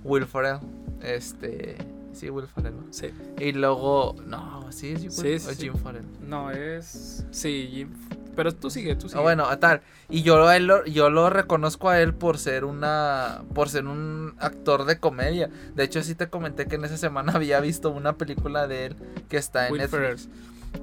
Will 0.04 0.26
Ferrell. 0.26 0.58
Este. 1.02 1.76
Sí, 2.12 2.30
Will 2.30 2.46
Ferrell. 2.46 2.76
¿no? 2.76 2.92
Sí. 2.92 3.10
Y 3.38 3.52
luego. 3.52 4.14
No, 4.26 4.70
sí, 4.70 4.92
es 4.92 5.18
Will, 5.18 5.40
Sí, 5.40 5.48
o 5.48 5.52
sí. 5.52 5.62
Jim 5.62 5.74
Ferrell. 5.74 6.06
No, 6.20 6.50
es. 6.50 7.26
Sí, 7.30 7.68
Jim. 7.72 7.88
Pero 8.36 8.52
tú 8.52 8.70
sigue, 8.70 8.94
tú 8.96 9.08
sigue. 9.08 9.18
Ah, 9.20 9.22
bueno, 9.22 9.58
tal. 9.58 9.80
Y 10.08 10.22
yo, 10.22 10.46
a 10.46 10.56
él 10.56 10.66
lo, 10.66 10.84
yo 10.86 11.08
lo 11.08 11.30
reconozco 11.30 11.88
a 11.88 12.00
él 12.00 12.14
por 12.14 12.38
ser 12.38 12.64
una. 12.64 13.42
Por 13.54 13.68
ser 13.68 13.86
un 13.86 14.34
actor 14.38 14.84
de 14.84 14.98
comedia. 14.98 15.50
De 15.74 15.84
hecho, 15.84 16.02
sí 16.02 16.14
te 16.14 16.28
comenté 16.28 16.66
que 16.66 16.76
en 16.76 16.84
esa 16.84 16.96
semana 16.96 17.32
había 17.36 17.60
visto 17.60 17.90
una 17.90 18.14
película 18.16 18.66
de 18.66 18.86
él 18.86 18.96
que 19.28 19.36
está 19.36 19.66
en 19.66 19.72
Will 19.72 19.82
Netflix. 19.82 20.28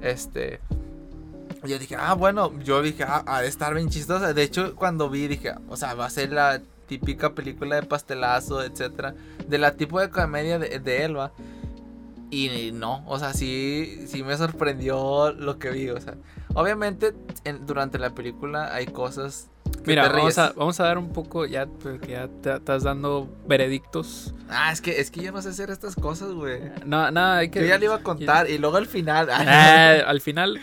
Este. 0.00 0.60
y 1.64 1.68
Yo 1.68 1.78
dije, 1.78 1.96
ah, 1.98 2.14
bueno, 2.14 2.52
yo 2.60 2.82
dije, 2.82 3.04
ah, 3.04 3.22
ha 3.26 3.42
de 3.42 3.48
estar 3.48 3.74
bien 3.74 3.88
chistosa. 3.90 4.32
De 4.32 4.42
hecho, 4.42 4.74
cuando 4.74 5.08
vi, 5.10 5.28
dije, 5.28 5.54
o 5.68 5.76
sea, 5.76 5.94
va 5.94 6.06
a 6.06 6.10
ser 6.10 6.32
la 6.32 6.60
típica 6.98 7.34
película 7.34 7.76
de 7.76 7.82
pastelazo, 7.82 8.62
etcétera. 8.62 9.14
De 9.48 9.58
la 9.58 9.76
tipo 9.76 10.00
de 10.00 10.10
comedia 10.10 10.58
de, 10.58 10.78
de. 10.78 11.30
Y 12.30 12.72
no, 12.72 13.04
o 13.06 13.18
sea, 13.18 13.34
sí, 13.34 14.04
sí 14.06 14.22
me 14.22 14.36
sorprendió 14.36 15.32
lo 15.32 15.58
que 15.58 15.70
vi, 15.70 15.90
o 15.90 16.00
sea. 16.00 16.14
Obviamente, 16.54 17.14
en- 17.44 17.66
durante 17.66 17.98
la 17.98 18.10
película 18.10 18.74
hay 18.74 18.86
cosas 18.86 19.50
Mira, 19.84 20.08
vamos 20.08 20.38
a, 20.38 20.52
vamos 20.52 20.78
a 20.80 20.84
dar 20.84 20.98
un 20.98 21.12
poco, 21.12 21.44
ya, 21.44 21.66
porque 21.66 22.12
ya 22.12 22.28
te 22.28 22.54
estás 22.54 22.84
dando 22.84 23.28
veredictos. 23.46 24.32
Ah, 24.48 24.70
es 24.72 24.80
que, 24.80 25.00
es 25.00 25.10
que 25.10 25.22
ya 25.22 25.32
vas 25.32 25.46
a 25.46 25.50
hacer 25.50 25.70
estas 25.70 25.96
cosas, 25.96 26.32
güey. 26.32 26.60
No, 26.86 27.10
nada, 27.10 27.38
hay 27.38 27.48
que. 27.48 27.60
Yo 27.60 27.66
ya 27.66 27.78
le 27.78 27.86
iba 27.86 27.96
a 27.96 28.02
contar 28.02 28.48
y 28.48 28.58
luego 28.58 28.76
al 28.76 28.86
final. 28.86 29.28
Ah, 29.30 29.94
al 30.06 30.20
final 30.20 30.60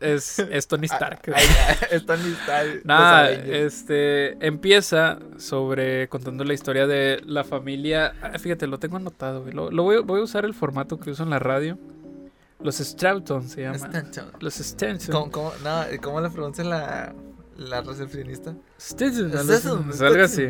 es, 0.00 0.38
es 0.38 0.66
Tony 0.66 0.86
Stark. 0.86 1.20
Ay, 1.34 1.44
ay, 1.68 1.76
es 1.90 2.06
Tony 2.06 2.32
Stark, 2.42 2.80
Nada, 2.84 3.30
este 3.30 4.44
empieza 4.44 5.18
sobre 5.36 6.08
contando 6.08 6.44
la 6.44 6.54
historia 6.54 6.86
de 6.86 7.22
la 7.24 7.44
familia. 7.44 8.14
ah, 8.22 8.38
Fíjate, 8.38 8.66
lo 8.66 8.78
tengo 8.78 8.96
anotado, 8.96 9.42
güey. 9.42 9.52
Lo, 9.52 9.70
lo 9.70 9.82
voy, 9.82 10.02
voy 10.02 10.20
a 10.20 10.24
usar 10.24 10.44
el 10.44 10.54
formato 10.54 10.98
que 10.98 11.10
uso 11.10 11.22
en 11.22 11.30
la 11.30 11.38
radio 11.38 11.78
Los 12.60 12.76
Stroughton 12.76 13.48
se 13.48 13.62
llaman. 13.62 13.76
Stanton. 13.76 14.32
Los 14.40 14.54
Stenson. 14.54 15.12
¿Cómo, 15.12 15.30
cómo, 15.30 15.52
no, 15.62 15.84
¿Cómo 16.02 16.20
le 16.20 16.30
pronuncia 16.30 16.64
la, 16.64 17.14
la 17.58 17.82
recepcionista? 17.82 18.54
Stetson, 18.80 19.30
Stetson, 19.32 19.90
es 19.90 20.00
algo 20.00 20.22
así. 20.24 20.46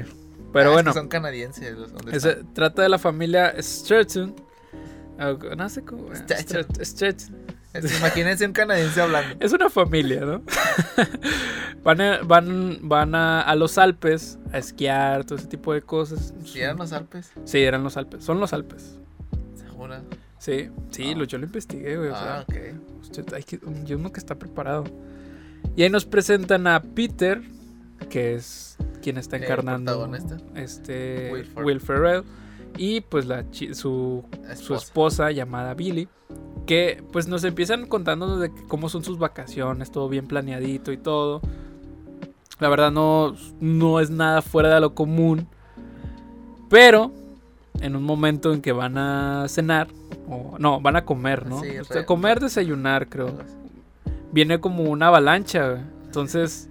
Pero 0.53 0.71
Ah, 0.71 0.73
es 0.73 0.73
bueno, 0.75 0.93
que 0.93 0.99
son 0.99 1.09
canadienses. 1.09 1.77
ese- 2.13 2.45
trata 2.55 2.83
de 2.83 2.89
la 2.89 2.99
familia 2.99 3.55
Stetson. 3.61 4.35
Ah, 5.19 5.35
No 5.57 5.69
sé 5.69 5.83
cómo. 5.83 6.15
Stetson. 6.15 6.63
Stret- 6.63 6.85
Stetson. 6.85 7.37
Imagínense 7.99 8.47
un 8.47 8.53
canadiense 8.53 9.01
hablando. 9.01 9.37
Es 9.45 9.53
una 9.53 9.69
familia, 9.69 10.21
¿no? 10.21 10.43
van 11.85 12.01
a, 12.01 12.19
van, 12.23 12.79
van 12.83 13.15
a, 13.15 13.43
a 13.43 13.55
los 13.57 13.79
Alpes 13.79 14.39
a 14.53 14.59
esquiar, 14.59 15.25
todo 15.25 15.39
ese 15.39 15.49
tipo 15.49 15.73
de 15.73 15.83
cosas. 15.83 16.35
¿Sí 16.45 16.61
eran 16.61 16.77
los 16.79 16.93
Alpes? 16.93 17.31
Sí, 17.45 17.59
eran 17.59 17.85
los 17.85 17.97
Alpes. 17.97 18.25
Son 18.25 18.41
los 18.41 18.53
Alpes. 18.53 18.99
¿Segura? 19.57 20.03
Sí, 20.39 20.71
sí, 20.91 21.13
Ah. 21.15 21.19
lo, 21.19 21.25
yo 21.25 21.39
lo 21.39 21.45
investigué, 21.47 21.97
güey. 21.97 22.09
o 22.11 22.15
sea, 22.17 22.39
Ah, 22.39 22.45
ok. 22.49 22.55
usted 23.03 23.33
hay 23.35 23.43
que, 23.43 23.61
y 23.87 23.93
uno 23.95 24.13
que 24.13 24.21
está 24.21 24.35
preparado. 24.37 24.85
Y 25.77 25.83
ahí 25.83 25.91
nos 25.91 26.05
presentan 26.05 26.67
a 26.67 26.83
Peter, 26.83 27.43
que 28.11 28.35
es 28.35 28.77
quien 29.03 29.17
está 29.17 29.37
encarnando 29.37 30.11
este 30.55 31.31
Will 31.33 31.65
Will, 31.65 31.81
Ferrell. 31.81 32.25
Y 32.77 33.01
pues 33.01 33.27
la 33.27 33.45
su, 33.53 33.75
su 33.75 34.25
Esposa. 34.51 34.75
esposa 34.77 35.31
llamada 35.31 35.75
Billy. 35.75 36.09
Que 36.67 37.03
pues 37.13 37.29
nos 37.29 37.45
empiezan 37.45 37.87
contando 37.87 38.39
de 38.39 38.51
cómo 38.69 38.89
son 38.89 39.03
sus 39.03 39.19
vacaciones, 39.19 39.91
todo 39.91 40.09
bien 40.09 40.27
planeadito 40.27 40.93
y 40.93 40.99
todo. 40.99 41.41
La 42.61 42.69
verdad 42.69 42.91
no, 42.91 43.35
no 43.61 44.01
es 44.01 44.11
nada 44.11 44.43
fuera 44.43 44.75
de 44.75 44.81
lo 44.81 44.95
común. 44.95 45.49
Pero 46.69 47.13
en 47.81 47.97
un 47.97 48.03
momento 48.03 48.53
en 48.53 48.61
que 48.61 48.73
van 48.73 48.99
a 48.99 49.47
cenar, 49.49 49.89
o 50.29 50.57
no, 50.59 50.81
van 50.81 50.97
a 50.97 51.05
comer, 51.05 51.47
¿no? 51.47 51.61
Sí, 51.63 51.79
O 51.79 51.85
sea, 51.85 52.05
comer, 52.05 52.41
desayunar, 52.41 53.09
creo. 53.09 53.33
Viene 54.33 54.61
como 54.61 54.85
una 54.85 55.09
avalancha, 55.09 55.71
güey. 55.71 55.83
Entonces, 56.05 56.69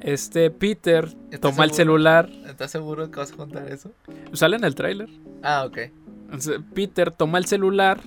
este 0.00 0.50
Peter 0.50 1.08
¿Estás 1.30 1.52
toma 1.52 1.64
el 1.64 1.72
celular. 1.72 2.30
¿Estás 2.46 2.70
seguro 2.70 3.10
que 3.10 3.18
vas 3.18 3.32
a 3.32 3.36
contar 3.36 3.70
eso? 3.70 3.92
Sale 4.32 4.56
en 4.56 4.64
el 4.64 4.74
tráiler. 4.74 5.08
Ah, 5.42 5.64
ok. 5.66 5.78
Entonces, 6.24 6.60
Peter 6.74 7.10
toma 7.10 7.38
el 7.38 7.46
celular 7.46 8.00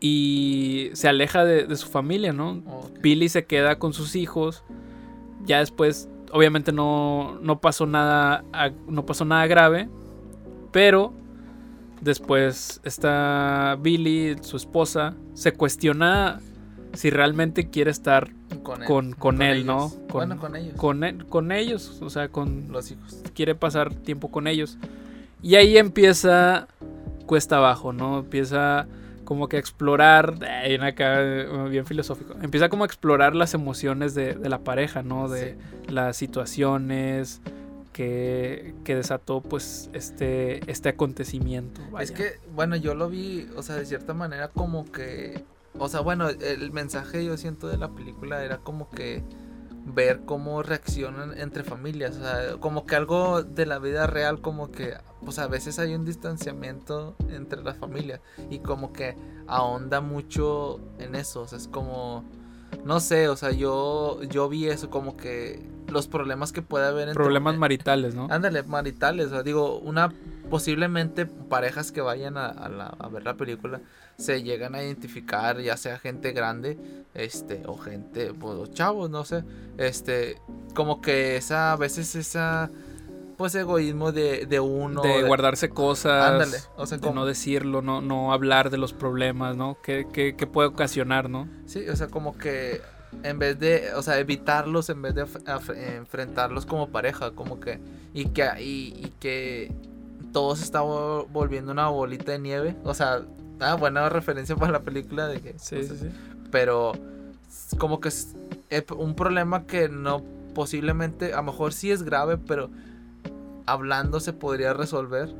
y 0.00 0.90
se 0.94 1.08
aleja 1.08 1.44
de, 1.44 1.66
de 1.66 1.76
su 1.76 1.88
familia, 1.88 2.32
¿no? 2.32 2.62
Billy 3.00 3.28
se 3.28 3.44
queda 3.44 3.78
con 3.78 3.92
sus 3.92 4.16
hijos. 4.16 4.64
Ya 5.44 5.58
después, 5.58 6.08
obviamente 6.32 6.72
no, 6.72 7.38
no 7.42 7.60
pasó 7.60 7.86
nada, 7.86 8.44
no 8.88 9.06
pasó 9.06 9.24
nada 9.24 9.46
grave, 9.46 9.88
pero 10.72 11.12
después 12.00 12.80
está 12.84 13.78
Billy, 13.80 14.36
su 14.42 14.56
esposa, 14.56 15.14
se 15.34 15.52
cuestiona 15.52 16.40
si 16.94 17.10
realmente 17.10 17.68
quiere 17.70 17.90
estar 17.90 18.30
Con 18.62 18.82
él, 18.82 18.88
con- 18.88 19.12
con 19.12 19.42
él, 19.42 19.66
¿no? 19.66 19.90
Con- 19.90 20.28
bueno, 20.28 20.38
con 20.38 20.56
ellos. 20.56 20.74
con, 20.76 21.04
él- 21.04 21.26
con 21.26 21.52
ellos, 21.52 22.00
o 22.02 22.10
sea, 22.10 22.28
con 22.28 22.66
los 22.70 22.90
hijos. 22.90 23.22
quiere 23.34 23.54
pasar 23.54 23.94
tiempo 23.94 24.30
con 24.30 24.46
ellos. 24.46 24.78
Y 25.42 25.56
ahí 25.56 25.76
empieza 25.76 26.68
cuesta 27.26 27.56
abajo, 27.58 27.92
¿no? 27.92 28.20
Empieza 28.20 28.86
como 29.24 29.48
que 29.48 29.56
a 29.56 29.58
explorar, 29.60 30.34
eh, 30.46 30.68
bien 30.68 30.82
acá, 30.82 31.20
eh, 31.22 31.68
bien 31.70 31.86
filosófico, 31.86 32.34
empieza 32.42 32.68
como 32.68 32.84
a 32.84 32.86
explorar 32.86 33.34
las 33.34 33.54
emociones 33.54 34.14
de, 34.14 34.34
de 34.34 34.48
la 34.50 34.58
pareja, 34.58 35.02
¿no? 35.02 35.28
De 35.28 35.56
las 35.88 36.16
situaciones 36.18 37.40
que, 37.92 38.74
que 38.84 38.94
desató 38.96 39.40
pues 39.40 39.88
este, 39.94 40.68
este 40.70 40.90
acontecimiento. 40.90 41.80
Es 42.00 42.10
que, 42.10 42.32
bueno, 42.54 42.76
yo 42.76 42.94
lo 42.94 43.08
vi, 43.08 43.46
o 43.56 43.62
sea, 43.62 43.76
de 43.76 43.86
cierta 43.86 44.12
manera 44.14 44.48
como 44.48 44.84
que, 44.90 45.42
o 45.78 45.88
sea, 45.88 46.00
bueno, 46.00 46.28
el 46.28 46.72
mensaje 46.72 47.24
yo 47.24 47.36
siento 47.36 47.68
de 47.68 47.76
la 47.76 47.88
película 47.88 48.44
era 48.44 48.58
como 48.58 48.90
que 48.90 49.22
ver 49.86 50.22
cómo 50.24 50.62
reaccionan 50.62 51.38
entre 51.38 51.62
familias, 51.62 52.16
o 52.16 52.20
sea, 52.20 52.56
como 52.58 52.86
que 52.86 52.96
algo 52.96 53.42
de 53.42 53.66
la 53.66 53.78
vida 53.78 54.06
real, 54.06 54.40
como 54.40 54.70
que, 54.70 54.94
pues 55.24 55.38
a 55.38 55.46
veces 55.46 55.78
hay 55.78 55.94
un 55.94 56.04
distanciamiento 56.04 57.16
entre 57.28 57.62
las 57.62 57.76
familias 57.76 58.20
y 58.50 58.60
como 58.60 58.92
que 58.92 59.16
ahonda 59.46 60.00
mucho 60.00 60.80
en 60.98 61.14
eso, 61.14 61.42
o 61.42 61.48
sea, 61.48 61.58
es 61.58 61.68
como, 61.68 62.24
no 62.84 63.00
sé, 63.00 63.28
o 63.28 63.36
sea, 63.36 63.50
yo, 63.50 64.22
yo 64.22 64.48
vi 64.48 64.68
eso 64.68 64.88
como 64.90 65.16
que 65.16 65.62
los 65.88 66.06
problemas 66.06 66.52
que 66.52 66.62
puede 66.62 66.86
haber 66.86 67.08
entre 67.08 67.22
Problemas 67.22 67.58
maritales, 67.58 68.14
¿no? 68.14 68.26
Ándale, 68.30 68.62
maritales, 68.62 69.26
o 69.26 69.30
sea, 69.30 69.42
digo, 69.42 69.78
una 69.80 70.12
posiblemente 70.50 71.26
parejas 71.26 71.90
que 71.92 72.00
vayan 72.00 72.36
a, 72.36 72.46
a 72.46 72.68
la- 72.68 72.94
a 72.98 73.08
ver 73.08 73.24
la 73.24 73.34
película 73.34 73.80
se 74.16 74.42
llegan 74.42 74.74
a 74.74 74.82
identificar, 74.82 75.60
ya 75.60 75.76
sea 75.76 75.98
gente 75.98 76.32
grande, 76.32 76.78
este, 77.14 77.62
o 77.66 77.76
gente, 77.76 78.32
pues, 78.32 78.70
chavos, 78.72 79.10
no 79.10 79.24
sé, 79.24 79.42
este, 79.78 80.36
como 80.74 81.00
que 81.00 81.36
esa, 81.36 81.72
a 81.72 81.76
veces 81.76 82.14
esa, 82.14 82.70
pues, 83.36 83.54
egoísmo 83.56 84.12
de, 84.12 84.46
de 84.46 84.60
uno. 84.60 85.02
de 85.02 85.24
guardarse 85.24 85.68
cosas, 85.70 86.30
Ándale, 86.30 86.58
o 86.76 86.86
sea, 86.86 86.98
de 86.98 87.02
como- 87.02 87.14
no 87.20 87.26
decirlo, 87.26 87.82
no, 87.82 88.00
no 88.00 88.32
hablar 88.32 88.70
de 88.70 88.78
los 88.78 88.92
problemas, 88.92 89.56
¿no? 89.56 89.78
Que, 89.82 90.06
que, 90.12 90.36
que 90.36 90.46
puede 90.46 90.68
ocasionar, 90.68 91.28
¿no? 91.28 91.48
Sí, 91.66 91.88
o 91.88 91.96
sea, 91.96 92.06
como 92.06 92.38
que 92.38 92.80
en 93.24 93.38
vez 93.40 93.58
de, 93.58 93.94
o 93.94 94.02
sea, 94.02 94.18
evitarlos 94.20 94.90
en 94.90 95.02
vez 95.02 95.14
de 95.16 95.26
enfrentarlos 95.96 96.66
como 96.66 96.88
pareja, 96.90 97.32
como 97.32 97.58
que 97.60 97.80
y 98.12 98.26
que 98.26 98.44
y, 98.60 98.94
y 99.06 99.12
que 99.20 99.72
todo 100.34 100.54
se 100.56 100.64
está 100.64 100.82
vo- 100.82 101.26
volviendo 101.32 101.72
una 101.72 101.88
bolita 101.88 102.32
de 102.32 102.38
nieve, 102.40 102.76
o 102.84 102.92
sea, 102.92 103.22
ah, 103.60 103.74
buena 103.76 104.06
referencia 104.10 104.54
para 104.56 104.72
la 104.72 104.80
película 104.80 105.26
de 105.28 105.40
que 105.40 105.54
Sí, 105.58 105.82
sí, 105.84 105.96
sí. 105.98 106.08
pero 106.50 106.92
como 107.78 108.00
que 108.00 108.08
es 108.08 108.34
eh, 108.68 108.84
un 108.98 109.14
problema 109.14 109.64
que 109.66 109.88
no 109.88 110.22
posiblemente 110.54 111.32
a 111.32 111.36
lo 111.38 111.44
mejor 111.44 111.72
sí 111.72 111.90
es 111.90 112.02
grave, 112.02 112.36
pero 112.36 112.68
hablando 113.66 114.20
se 114.20 114.32
podría 114.32 114.72
resolver 114.74 115.32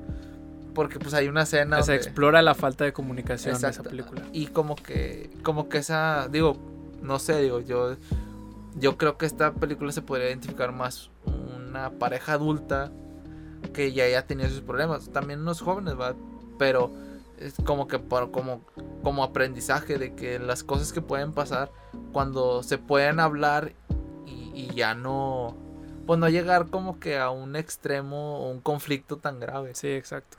porque 0.75 0.99
pues 0.99 1.15
hay 1.15 1.29
una 1.29 1.43
escena 1.43 1.83
Se 1.83 1.93
donde- 1.93 2.05
explora 2.07 2.43
la 2.43 2.55
falta 2.55 2.85
de 2.85 2.93
comunicación 2.93 3.55
en 3.57 3.65
esa 3.71 3.83
película. 3.83 4.23
Y 4.33 4.47
como 4.47 4.75
que, 4.75 5.31
como 5.45 5.69
que 5.69 5.79
esa, 5.79 6.29
digo, 6.29 6.57
no 7.03 7.19
sé, 7.21 7.41
digo, 7.43 7.61
yo, 7.61 7.95
yo 8.77 8.97
creo 8.97 9.17
que 9.17 9.27
esta 9.27 9.53
película 9.55 9.93
se 9.93 10.03
podría 10.03 10.29
identificar 10.29 10.73
más 10.73 11.11
una 11.57 11.91
pareja 11.91 12.33
adulta 12.33 12.91
que 13.73 13.93
ya 13.93 14.05
haya 14.05 14.27
tenido 14.27 14.49
sus 14.49 14.61
problemas, 14.61 15.11
también 15.11 15.41
unos 15.41 15.61
jóvenes, 15.61 15.99
¿va? 15.99 16.15
Pero 16.59 16.93
es 17.39 17.55
como 17.65 17.89
que 17.89 17.99
por, 17.99 18.31
como, 18.31 18.63
como 19.03 19.25
aprendizaje 19.25 19.99
de 19.99 20.15
que 20.15 20.39
las 20.39 20.63
cosas 20.65 20.93
que 20.93 21.01
pueden 21.01 21.33
pasar 21.33 21.71
cuando 22.13 22.63
se 22.63 22.79
pueden 22.79 23.21
hablar 23.21 23.73
y, 24.27 24.53
y 24.55 24.75
ya 24.75 24.95
no, 24.95 25.57
pues 26.07 26.19
no 26.19 26.29
llegar 26.29 26.69
como 26.69 27.01
que 27.01 27.19
a 27.19 27.31
un 27.31 27.57
extremo 27.57 28.39
o 28.39 28.51
un 28.51 28.61
conflicto 28.61 29.17
tan 29.17 29.41
grave. 29.41 29.75
Sí, 29.75 29.89
exacto. 29.89 30.39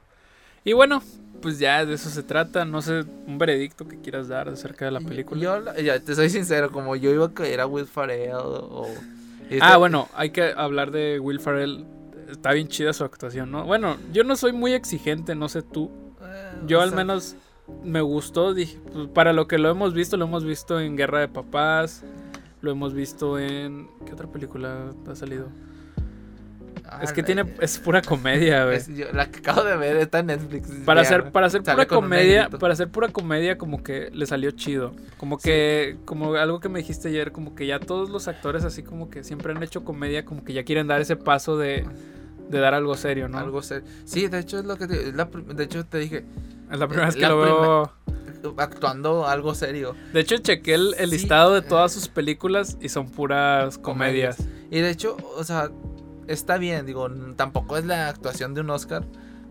Y 0.64 0.74
bueno, 0.74 1.04
pues 1.42 1.60
ya 1.60 1.86
de 1.86 1.94
eso 1.94 2.10
se 2.10 2.24
trata. 2.24 2.66
No 2.66 2.82
sé, 2.82 3.06
un 3.28 3.38
veredicto 3.38 3.88
que 3.88 4.02
quieras 4.02 4.28
dar 4.28 4.50
acerca 4.50 4.86
de 4.86 4.92
la 4.92 5.00
película. 5.00 5.40
Yo, 5.40 5.76
ya 5.78 6.00
te 6.00 6.16
soy 6.16 6.30
sincero, 6.30 6.72
como 6.72 6.96
yo 6.96 7.12
iba 7.12 7.28
a 7.28 7.34
caer 7.34 7.62
a 7.62 7.68
Will 7.68 7.86
Ferrell 7.86 8.34
o... 8.34 8.88
ah, 9.62 9.78
bueno, 9.78 10.10
hay 10.16 10.32
que 10.32 10.54
hablar 10.58 10.90
de 10.90 11.20
Will 11.20 11.40
Ferrell. 11.40 11.86
Está 12.30 12.52
bien 12.54 12.68
chida 12.68 12.94
su 12.94 13.04
actuación, 13.04 13.52
¿no? 13.52 13.66
Bueno, 13.66 13.98
yo 14.12 14.24
no 14.24 14.36
soy 14.36 14.52
muy 14.54 14.74
exigente, 14.74 15.36
no 15.36 15.48
sé 15.50 15.62
tú. 15.62 15.92
eh, 16.22 16.52
Yo 16.68 16.80
o 16.80 16.82
al 16.82 16.90
sea, 16.90 16.98
menos 16.98 17.36
me 17.84 18.02
gustó. 18.02 18.54
Dije, 18.54 18.80
pues, 18.92 19.08
para 19.10 19.34
lo 19.34 19.48
que 19.48 19.58
lo 19.58 19.70
hemos 19.70 19.94
visto, 19.94 20.18
lo 20.18 20.26
hemos 20.26 20.44
visto 20.44 20.80
en 20.80 20.96
Guerra 20.98 21.20
de 21.20 21.28
Papás. 21.28 22.04
Lo 22.62 22.72
hemos 22.72 22.94
visto 22.94 23.38
en. 23.40 23.88
¿Qué 24.06 24.14
otra 24.14 24.28
película 24.28 24.92
ha 25.10 25.16
salido? 25.16 25.50
ah, 26.88 27.00
es 27.04 27.12
que 27.14 27.22
la- 27.22 27.26
tiene. 27.26 27.46
Es 27.60 27.78
pura 27.80 28.02
comedia, 28.02 28.66
güey. 28.66 28.80
la 29.14 29.30
que 29.30 29.40
acabo 29.40 29.64
de 29.64 29.78
ver 29.78 29.98
está 29.98 30.20
en 30.20 30.28
Netflix. 30.28 30.70
Para 30.86 31.02
hacer, 31.02 31.32
para 31.32 31.48
hacer 31.48 31.62
pura 31.64 31.86
comedia, 31.86 32.50
para 32.50 32.74
hacer 32.74 32.90
pura 32.90 33.10
comedia, 33.10 33.58
como 33.58 33.84
que 33.84 34.10
le 34.12 34.26
salió 34.26 34.52
chido. 34.52 34.94
Como 35.18 35.38
que, 35.38 35.98
como 36.06 36.34
algo 36.36 36.60
que 36.60 36.70
me 36.70 36.80
dijiste 36.80 37.10
ayer, 37.10 37.32
como 37.32 37.56
que 37.56 37.68
ya 37.68 37.80
todos 37.80 38.10
los 38.10 38.28
actores 38.28 38.64
así 38.66 38.84
como 38.84 39.10
que 39.10 39.24
siempre 39.24 39.52
han 39.54 39.62
hecho 39.64 39.84
comedia, 39.84 40.26
como 40.26 40.44
que 40.44 40.54
ya 40.54 40.64
quieren 40.64 40.88
dar 40.88 41.02
ese 41.02 41.16
paso 41.16 41.58
de, 41.58 41.86
de 42.50 42.60
dar 42.60 42.74
algo 42.74 42.96
serio, 42.96 43.28
¿no? 43.28 43.38
Algo 43.40 43.62
ser... 43.62 43.84
Sí, 44.06 44.28
de 44.28 44.40
hecho 44.40 44.60
es 44.60 44.66
lo 44.66 44.78
que 44.78 44.88
te... 44.88 45.12
la 45.14 45.26
de 45.26 45.64
hecho 45.64 45.86
te 45.86 45.98
dije, 46.00 46.26
es 46.72 46.80
la 46.80 46.88
primera 46.88 47.08
vez 47.08 47.16
que 47.16 47.22
la 47.22 47.30
lo 47.30 47.38
veo. 47.42 47.92
actuando 48.58 49.28
algo 49.28 49.56
serio. 49.56 49.96
De 50.14 50.20
hecho, 50.20 50.38
chequé 50.38 50.76
el, 50.76 50.94
el 50.98 51.10
Sí. 51.10 51.18
listado 51.18 51.54
de 51.54 51.62
todas 51.62 51.92
sus 51.94 52.08
películas 52.08 52.78
y 52.82 52.90
son 52.90 53.10
puras 53.10 53.78
comedias. 53.78 54.38
Y 54.72 54.80
de 54.82 54.90
hecho, 54.90 55.18
o 55.38 55.44
sea, 55.44 55.72
está 56.28 56.58
bien, 56.58 56.86
digo, 56.86 57.10
tampoco 57.36 57.78
es 57.78 57.86
la 57.86 58.10
actuación 58.10 58.54
de 58.54 58.62
un 58.62 58.70
Oscar, 58.70 59.04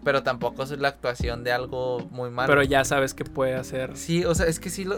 pero 0.04 0.22
tampoco 0.22 0.62
es 0.62 0.70
la 0.78 0.88
actuación 0.88 1.44
de 1.44 1.52
algo 1.52 2.00
muy 2.10 2.30
malo. 2.30 2.48
Pero 2.48 2.62
ya 2.62 2.84
sabes 2.84 3.14
que 3.14 3.24
puede 3.24 3.54
hacer. 3.54 3.96
Sí, 3.96 4.24
o 4.24 4.34
sea, 4.34 4.46
es 4.46 4.60
que 4.60 4.70
sí 4.70 4.84
lo, 4.84 4.96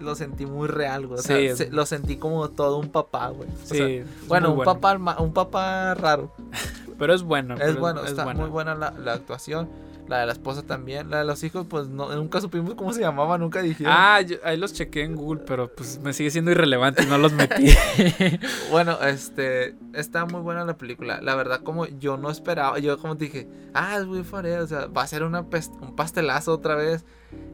lo 0.00 0.14
sentí 0.14 0.46
muy 0.46 0.66
real, 0.68 1.06
güey. 1.06 1.20
O 1.20 1.22
sea, 1.22 1.36
Sí, 1.36 1.56
se- 1.56 1.70
lo 1.70 1.84
sentí 1.86 2.16
como 2.16 2.48
todo 2.50 2.78
un 2.78 2.88
papá, 2.88 3.28
güey. 3.28 3.48
O 3.48 3.66
Sí, 3.66 3.76
sea, 3.76 4.04
bueno, 4.28 4.52
un 4.52 4.64
papá 4.64 4.96
un 5.18 5.32
papá 5.32 5.94
raro. 5.94 6.32
Pero 6.98 7.14
es 7.14 7.22
bueno. 7.22 7.54
Es 7.54 7.60
pero 7.60 7.80
bueno, 7.80 8.04
está 8.04 8.24
muy 8.34 8.48
buena 8.48 8.74
la, 8.74 8.90
la 8.92 9.12
actuación. 9.12 9.68
La 10.08 10.20
de 10.20 10.26
la 10.26 10.32
esposa 10.32 10.62
también. 10.62 11.10
La 11.10 11.18
de 11.18 11.24
los 11.24 11.42
hijos, 11.42 11.66
pues 11.68 11.88
no, 11.88 12.14
nunca 12.14 12.40
supimos 12.40 12.74
cómo 12.74 12.92
se 12.92 13.00
llamaba, 13.00 13.36
nunca 13.38 13.60
dijeron. 13.60 13.92
Ah, 13.94 14.20
yo- 14.22 14.36
ahí 14.44 14.56
los 14.56 14.72
chequé 14.72 15.02
en 15.02 15.16
Google, 15.16 15.42
pero 15.46 15.68
pues 15.74 15.98
me 16.00 16.12
sigue 16.12 16.30
siendo 16.30 16.52
irrelevante 16.52 17.04
no 17.06 17.18
los 17.18 17.32
metí. 17.32 17.74
Bueno, 18.70 18.98
este, 19.02 19.74
está 19.96 20.24
muy 20.26 20.40
buena 20.40 20.64
la 20.64 20.76
película. 20.76 21.20
La 21.20 21.34
verdad, 21.34 21.60
como 21.62 21.86
yo 21.86 22.16
no 22.16 22.30
esperaba, 22.30 22.78
yo 22.78 22.98
como 22.98 23.14
dije, 23.14 23.48
ah, 23.74 23.96
es 23.98 24.06
muy 24.06 24.22
faré, 24.24 24.58
o 24.58 24.66
sea, 24.66 24.86
va 24.86 25.02
a 25.02 25.06
ser 25.06 25.22
una 25.22 25.40
un 25.40 25.96
pastelazo 25.96 26.52
otra 26.52 26.74
vez. 26.76 27.04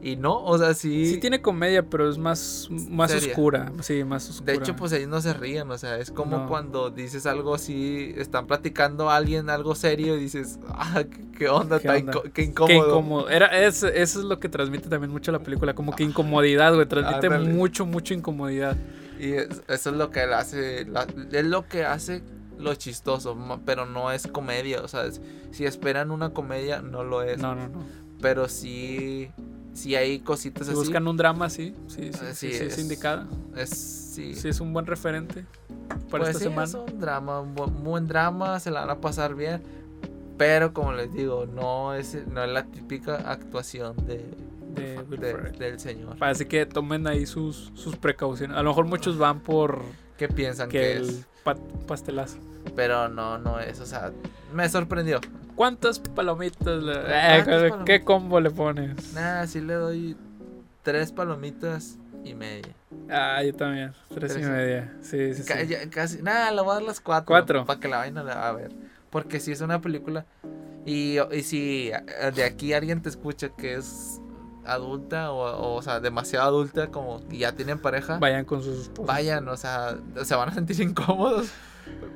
Y 0.01 0.15
no, 0.17 0.43
o 0.43 0.57
sea, 0.57 0.73
sí. 0.75 1.07
sí 1.09 1.17
tiene 1.19 1.41
comedia, 1.41 1.89
pero 1.89 2.07
es 2.09 2.17
más, 2.17 2.67
más 2.89 3.11
Seria. 3.11 3.29
oscura. 3.29 3.71
Sí, 3.81 4.03
más 4.03 4.29
oscura. 4.29 4.53
De 4.53 4.59
hecho, 4.59 4.75
pues 4.75 4.91
ellos 4.91 5.09
no 5.09 5.19
se 5.19 5.33
ríen, 5.33 5.69
o 5.71 5.77
sea, 5.77 5.97
es 5.97 6.11
como 6.11 6.37
No. 6.39 6.47
cuando 6.47 6.89
dices 6.89 7.25
algo 7.25 7.55
así, 7.55 8.13
están 8.17 8.45
platicando 8.45 9.09
a 9.09 9.15
alguien 9.15 9.49
algo 9.49 9.73
serio 9.75 10.15
y 10.15 10.19
dices, 10.19 10.59
ah, 10.69 11.03
qué, 11.37 11.49
onda, 11.49 11.79
¿Qué 11.79 11.89
onda? 11.89 12.11
qué 12.23 12.31
Qué 12.31 12.43
incómodo. 12.43 12.75
incómodo. 12.89 13.29
Era, 13.29 13.47
es- 13.47 13.81
eso 13.83 14.19
es 14.19 14.25
lo 14.25 14.39
que 14.39 14.47
transmite 14.47 14.89
también 14.89 15.11
mucho 15.11 15.31
la 15.31 15.39
película, 15.39 15.73
como 15.73 15.95
que 15.95 16.03
incomodidad, 16.03 16.73
güey. 16.75 16.85
Transmite 16.87 17.29
mucho, 17.39 17.85
mucho 17.85 18.13
incomodidad. 18.13 18.77
Y 19.19 19.33
es- 19.33 19.61
eso 19.67 19.89
es 19.91 19.95
lo 19.95 20.09
que 20.09 20.25
le 20.25 20.33
hace, 20.35 20.85
la- 20.85 21.07
es 21.31 21.45
lo 21.45 21.67
que 21.67 21.85
hace 21.85 22.21
lo 22.59 22.75
chistoso, 22.75 23.37
pero 23.65 23.85
no 23.85 24.11
es 24.11 24.27
comedia, 24.27 24.81
o 24.81 24.87
sea, 24.87 25.05
es- 25.05 25.21
si 25.51 25.65
esperan 25.65 26.11
una 26.11 26.29
comedia, 26.31 26.81
no 26.81 27.03
lo 27.03 27.21
es. 27.23 27.37
No, 27.39 27.55
no, 27.55 27.67
no. 27.67 27.83
Pero 28.21 28.47
sí, 28.47 29.29
sí 29.73 29.95
hay 29.95 30.19
cositas 30.19 30.65
Si 30.67 30.71
así. 30.71 30.79
buscan 30.79 31.07
un 31.07 31.17
drama, 31.17 31.49
sí. 31.49 31.75
Sí, 31.87 32.11
sí, 32.13 32.19
Ah, 32.21 32.33
sí, 32.33 32.47
es 32.47 32.61
es- 32.61 32.79
indicada. 32.79 33.27
Es, 33.55 33.69
sí. 33.71 34.33
Sí, 34.35 34.47
es 34.49 34.59
un 34.61 34.71
buen 34.71 34.85
referente 34.85 35.45
para 36.09 36.23
pues 36.23 36.27
esta 36.29 36.39
sí, 36.39 36.43
semana. 36.45 36.67
es 36.67 36.73
un 36.75 36.99
drama, 36.99 37.41
un 37.41 37.53
buen, 37.55 37.83
buen 37.83 38.07
drama, 38.07 38.59
se 38.59 38.71
la 38.71 38.81
van 38.81 38.91
a 38.91 39.01
pasar 39.01 39.35
bien. 39.35 39.61
Pero 40.37 40.73
como 40.73 40.93
les 40.93 41.13
digo, 41.13 41.45
no 41.45 41.93
es, 41.93 42.17
no 42.27 42.43
es 42.43 42.51
la 42.51 42.63
típica 42.65 43.15
actuación 43.31 43.95
de, 44.07 44.25
De 44.73 44.99
Will 45.09 45.19
de- 45.19 45.31
Ferrell. 45.31 45.57
del 45.59 45.79
señor. 45.79 46.15
Así 46.19 46.45
que 46.45 46.65
tomen 46.65 47.07
ahí 47.07 47.25
sus, 47.25 47.71
sus 47.75 47.95
precauciones. 47.95 48.57
A 48.57 48.63
lo 48.63 48.69
mejor 48.71 48.85
muchos 48.85 49.17
van 49.17 49.39
por 49.41 49.81
¿Qué 50.17 50.27
piensan 50.27 50.69
que 50.69 50.79
que 50.79 50.97
es? 50.97 51.25
pa- 51.43 51.57
pastelazo. 51.87 52.37
Pero 52.75 53.09
no, 53.09 53.37
no 53.37 53.59
es, 53.59 53.79
o 53.79 53.85
sea, 53.85 54.11
me 54.53 54.67
sorprendió. 54.69 55.19
¿Cuántas 55.55 55.99
palomitas? 55.99 56.81
le- 56.83 56.93
¿Cuántas 56.93 57.39
eh, 57.39 57.43
palomitas? 57.45 57.85
¿Qué 57.85 58.03
combo 58.03 58.39
le 58.39 58.49
pones? 58.49 59.13
Nada, 59.13 59.45
sí 59.47 59.61
le 59.61 59.73
doy 59.75 60.17
tres 60.81 61.11
palomitas 61.11 61.97
y 62.23 62.33
media. 62.33 62.73
Ah, 63.09 63.43
yo 63.43 63.53
también. 63.53 63.93
Tres 64.13 64.31
y 64.31 64.35
Tres 64.35 64.47
y- 64.47 64.49
media. 64.49 64.93
Sí, 65.01 65.33
sí, 65.33 65.43
sí. 65.43 65.67
ya- 65.67 65.89
casi, 65.89 66.21
nada, 66.23 66.51
le 66.51 66.61
voy 66.61 66.71
a 66.71 66.73
dar 66.75 66.83
las 66.83 66.99
cuatro. 67.01 67.27
¿Cuatro? 67.27 67.65
Para 67.65 67.79
que 67.79 67.87
la 67.87 67.97
vayan 67.97 68.17
a, 68.17 68.47
a 68.47 68.51
ver. 68.53 68.71
Porque 69.09 69.39
si 69.39 69.51
es 69.51 69.61
una 69.61 69.79
película. 69.81 70.25
Y, 70.85 71.17
y 71.31 71.43
si 71.43 71.91
eh, 71.93 72.31
de 72.33 72.43
aquí 72.43 72.73
alguien 72.73 73.01
te 73.01 73.09
escucha 73.09 73.49
que 73.49 73.75
es 73.75 74.19
adulta 74.65 75.31
o, 75.31 75.43
o, 75.43 75.75
o 75.75 75.81
sea, 75.81 75.99
demasiado 75.99 76.47
adulta, 76.47 76.87
como 76.87 77.21
ya 77.29 77.53
tienen 77.55 77.79
pareja, 77.79 78.17
Vayan 78.19 78.45
con 78.45 78.61
sus 78.63 78.79
esposas. 78.83 79.07
vayan, 79.15 79.47
o 79.47 79.57
sea, 79.57 79.97
se 80.23 80.35
van 80.35 80.49
a 80.49 80.53
sentir 80.53 80.79
incómodos. 80.81 81.49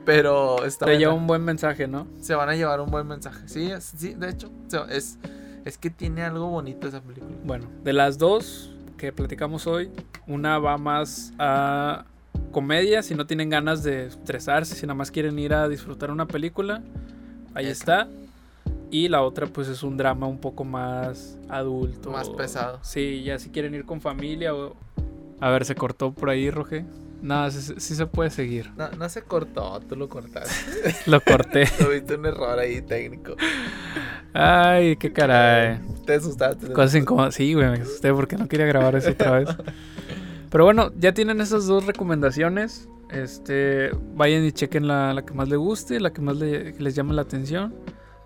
Pero 0.05 0.63
está 0.63 0.85
Te 0.85 0.97
lleva 0.97 1.13
un 1.13 1.27
buen 1.27 1.43
mensaje, 1.43 1.87
¿no? 1.87 2.07
se 2.21 2.33
van 2.35 2.47
a 2.49 2.55
llevar 2.55 2.79
un 2.79 2.89
buen 2.89 3.05
mensaje. 3.07 3.47
Sí, 3.47 3.69
es- 3.69 3.93
sí, 3.97 4.13
de 4.13 4.29
hecho, 4.29 4.49
es, 4.89 5.17
es 5.65 5.77
que 5.77 5.89
tiene 5.89 6.23
algo 6.23 6.47
bonito 6.47 6.87
esa 6.87 7.01
película. 7.01 7.35
Bueno, 7.43 7.67
de 7.83 7.91
las 7.93 8.17
dos 8.17 8.71
que 8.97 9.11
platicamos 9.11 9.67
hoy, 9.67 9.91
una 10.25 10.57
va 10.59 10.77
más 10.77 11.33
a 11.37 12.05
comedia, 12.53 13.03
si 13.03 13.13
no 13.15 13.27
tienen 13.27 13.49
ganas 13.49 13.83
de 13.83 14.07
estresarse, 14.07 14.75
si 14.75 14.85
nada 14.85 14.95
más 14.95 15.11
quieren 15.11 15.37
ir 15.37 15.53
a 15.53 15.67
disfrutar 15.67 16.09
una 16.11 16.25
película, 16.27 16.81
ahí 17.53 17.67
está. 17.67 18.07
Y 18.89 19.10
la 19.10 19.22
otra 19.22 19.48
pues 19.48 19.67
es 19.67 19.84
un 19.84 19.98
drama 19.98 20.27
un 20.27 20.39
poco 20.39 20.63
más 20.63 21.38
adulto. 21.50 22.10
Más 22.12 22.29
pesado. 22.29 22.79
Sí, 22.84 23.24
ya 23.24 23.38
si 23.39 23.50
quieren 23.50 23.74
ir 23.75 23.86
con 23.86 24.00
familia 24.01 24.53
o... 24.56 24.75
A 25.41 25.50
ver, 25.50 25.65
se 25.65 25.75
cortó 25.75 26.13
por 26.13 26.29
ahí, 26.29 26.50
Roge. 26.50 26.86
Nada, 27.22 27.50
sí, 27.51 27.74
sí 27.77 27.96
se 27.96 28.06
puede 28.06 28.29
seguir. 28.29 28.72
No, 28.77 28.89
no 28.91 29.10
se 29.10 29.24
cortó, 29.24 29.79
tú 29.82 29.96
lo 29.96 30.08
cortaste. 30.08 30.96
Lo 31.08 31.20
corté. 31.22 31.65
Tuviste 31.79 32.15
un 32.15 32.25
error 32.27 32.58
ahí 32.60 32.82
técnico. 32.82 33.36
Ay, 34.34 34.95
qué 34.97 35.12
caray. 35.12 35.80
Te 36.06 36.13
asustaste. 36.15 36.67
te 36.67 36.73
Cosas 36.73 36.95
incómodas. 36.95 37.36
Sí, 37.36 37.54
güey, 37.54 37.67
me 37.69 37.78
asusté 37.82 38.13
porque 38.13 38.38
no 38.38 38.47
quería 38.47 38.65
grabar 38.67 38.95
eso 38.95 39.12
otra 39.12 39.32
vez. 39.39 39.50
Pero 40.50 40.63
bueno, 40.63 40.91
ya 40.97 41.13
tienen 41.13 41.41
esas 41.41 41.65
dos 41.65 41.86
recomendaciones. 41.86 42.88
Este, 43.10 43.89
vayan 44.15 44.45
y 44.45 44.52
chequen 44.52 44.88
la, 44.88 45.13
la 45.13 45.26
que 45.26 45.34
más 45.34 45.50
les 45.50 45.58
guste, 45.58 46.00
la 46.00 46.12
que 46.13 46.21
más 46.21 46.38
le- 46.38 46.73
les 46.80 46.95
llame 46.95 47.13
la 47.13 47.23
atención. 47.23 47.73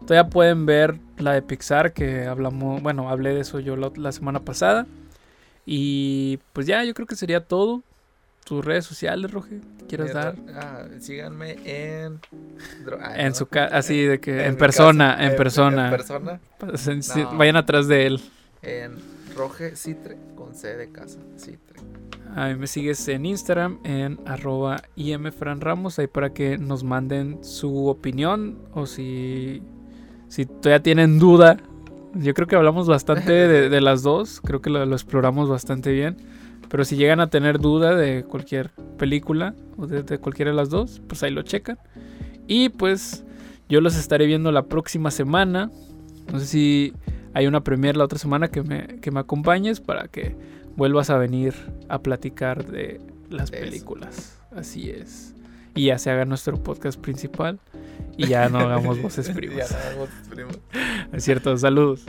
Todavía 0.06 0.30
pueden 0.30 0.66
ver 0.66 0.96
la 1.18 1.34
de 1.34 1.42
Pixar 1.42 1.94
que 1.94 2.26
hablamos, 2.26 2.82
bueno, 2.82 3.10
hablé 3.10 3.34
de 3.34 3.42
eso 3.42 3.60
yo 3.60 3.76
la, 3.76 3.92
la 3.96 4.12
semana 4.12 4.40
pasada. 4.40 4.88
Y 5.66 6.40
pues 6.54 6.66
ya, 6.68 6.84
yo 6.84 6.94
creo 6.94 7.08
que 7.08 7.16
sería 7.16 7.46
todo. 7.46 7.84
Tus 8.44 8.66
redes 8.66 8.86
sociales, 8.86 9.30
Roge, 9.32 9.62
¿quieres 9.88 10.10
Eh, 10.10 10.14
dar? 10.16 10.36
ah, 10.56 10.86
síganme 11.00 11.58
en. 11.64 12.20
ah, 13.00 13.14
En 13.16 13.30
no. 13.30 13.36
su 13.36 13.46
casa, 13.46 13.78
así 13.78 14.02
de 14.02 14.20
que 14.20 14.46
en, 14.48 14.58
persona, 14.58 15.12
casa, 15.16 15.26
en 15.30 15.36
persona. 15.38 15.86
En 15.86 15.92
persona. 15.92 16.40
Pues, 16.58 16.88
en- 16.88 17.04
sí, 17.04 17.22
No. 17.22 17.38
Vayan 17.38 17.56
atrás 17.58 17.88
de 17.88 18.08
él. 18.08 18.20
En 18.64 18.96
Roge 19.36 19.76
Citre 19.76 20.18
con 20.36 20.56
C 20.56 20.76
de 20.76 20.92
casa. 20.92 21.20
Citre. 21.38 21.80
A 22.36 22.48
mí 22.48 22.56
me 22.56 22.66
sigues 22.66 23.08
en 23.10 23.26
Instagram 23.28 23.80
en 23.84 24.18
arroba 24.26 24.82
imfranramos, 24.96 26.00
ahí 26.00 26.08
para 26.08 26.34
que 26.34 26.58
nos 26.58 26.84
manden 26.84 27.44
su 27.44 27.88
opinión 27.88 28.58
o 28.74 28.88
si, 28.88 29.62
si 30.32 30.46
todavía 30.46 30.82
tienen 30.82 31.20
duda. 31.20 31.58
Yo 32.14 32.34
creo 32.34 32.48
que 32.48 32.56
hablamos 32.56 32.88
bastante 32.88 33.32
de, 33.50 33.70
de 33.70 33.82
las 33.82 34.02
dos, 34.02 34.40
creo 34.40 34.62
que 34.62 34.70
lo, 34.70 34.86
lo 34.86 34.96
exploramos 34.96 35.50
bastante 35.50 35.92
bien. 35.92 36.16
Pero 36.70 36.86
si 36.86 36.96
llegan 36.96 37.20
a 37.20 37.30
tener 37.30 37.60
duda 37.60 37.96
de 37.96 38.24
cualquier 38.24 38.72
película 38.98 39.54
o 39.76 39.88
de, 39.88 40.04
de 40.04 40.20
cualquiera 40.20 40.52
de 40.52 40.56
las 40.56 40.70
dos, 40.70 41.02
pues 41.06 41.22
ahí 41.24 41.32
lo 41.32 41.42
checan. 41.42 41.78
Y 42.48 42.70
pues 42.70 43.26
yo 43.68 43.82
los 43.82 43.98
estaré 43.98 44.26
viendo 44.26 44.54
la 44.54 44.64
próxima 44.64 45.12
semana. 45.12 45.70
No 46.32 46.40
sé 46.40 46.46
si 46.46 46.94
hay 47.34 47.46
una 47.46 47.62
premiere 47.62 47.98
la 47.98 48.06
otra 48.06 48.18
semana 48.18 48.48
que 48.48 48.64
me, 48.64 49.02
que 49.02 49.12
me 49.12 49.20
acompañes 49.20 49.82
para 49.82 50.08
que 50.08 50.38
vuelvas 50.78 51.10
a 51.10 51.18
venir 51.18 51.54
a 51.90 52.00
platicar 52.00 52.66
de 52.72 53.02
las 53.30 53.52
películas. 53.52 54.40
Así 54.56 54.92
es. 54.92 55.36
Y 55.76 55.88
ya 55.88 55.98
se 55.98 56.10
haga 56.10 56.24
nuestro 56.24 56.56
podcast 56.56 56.98
principal 56.98 57.60
y 58.18 58.28
ya 58.28 58.50
no 58.50 58.60
hagamos 58.60 59.02
voces 59.02 59.28
Ya 59.30 59.34
primas. 59.34 59.72
no 59.72 59.78
hagamos 59.78 59.98
voces 60.10 60.28
primas. 60.30 60.58
Es 61.14 61.24
cierto, 61.24 61.58
saludos. 61.58 62.06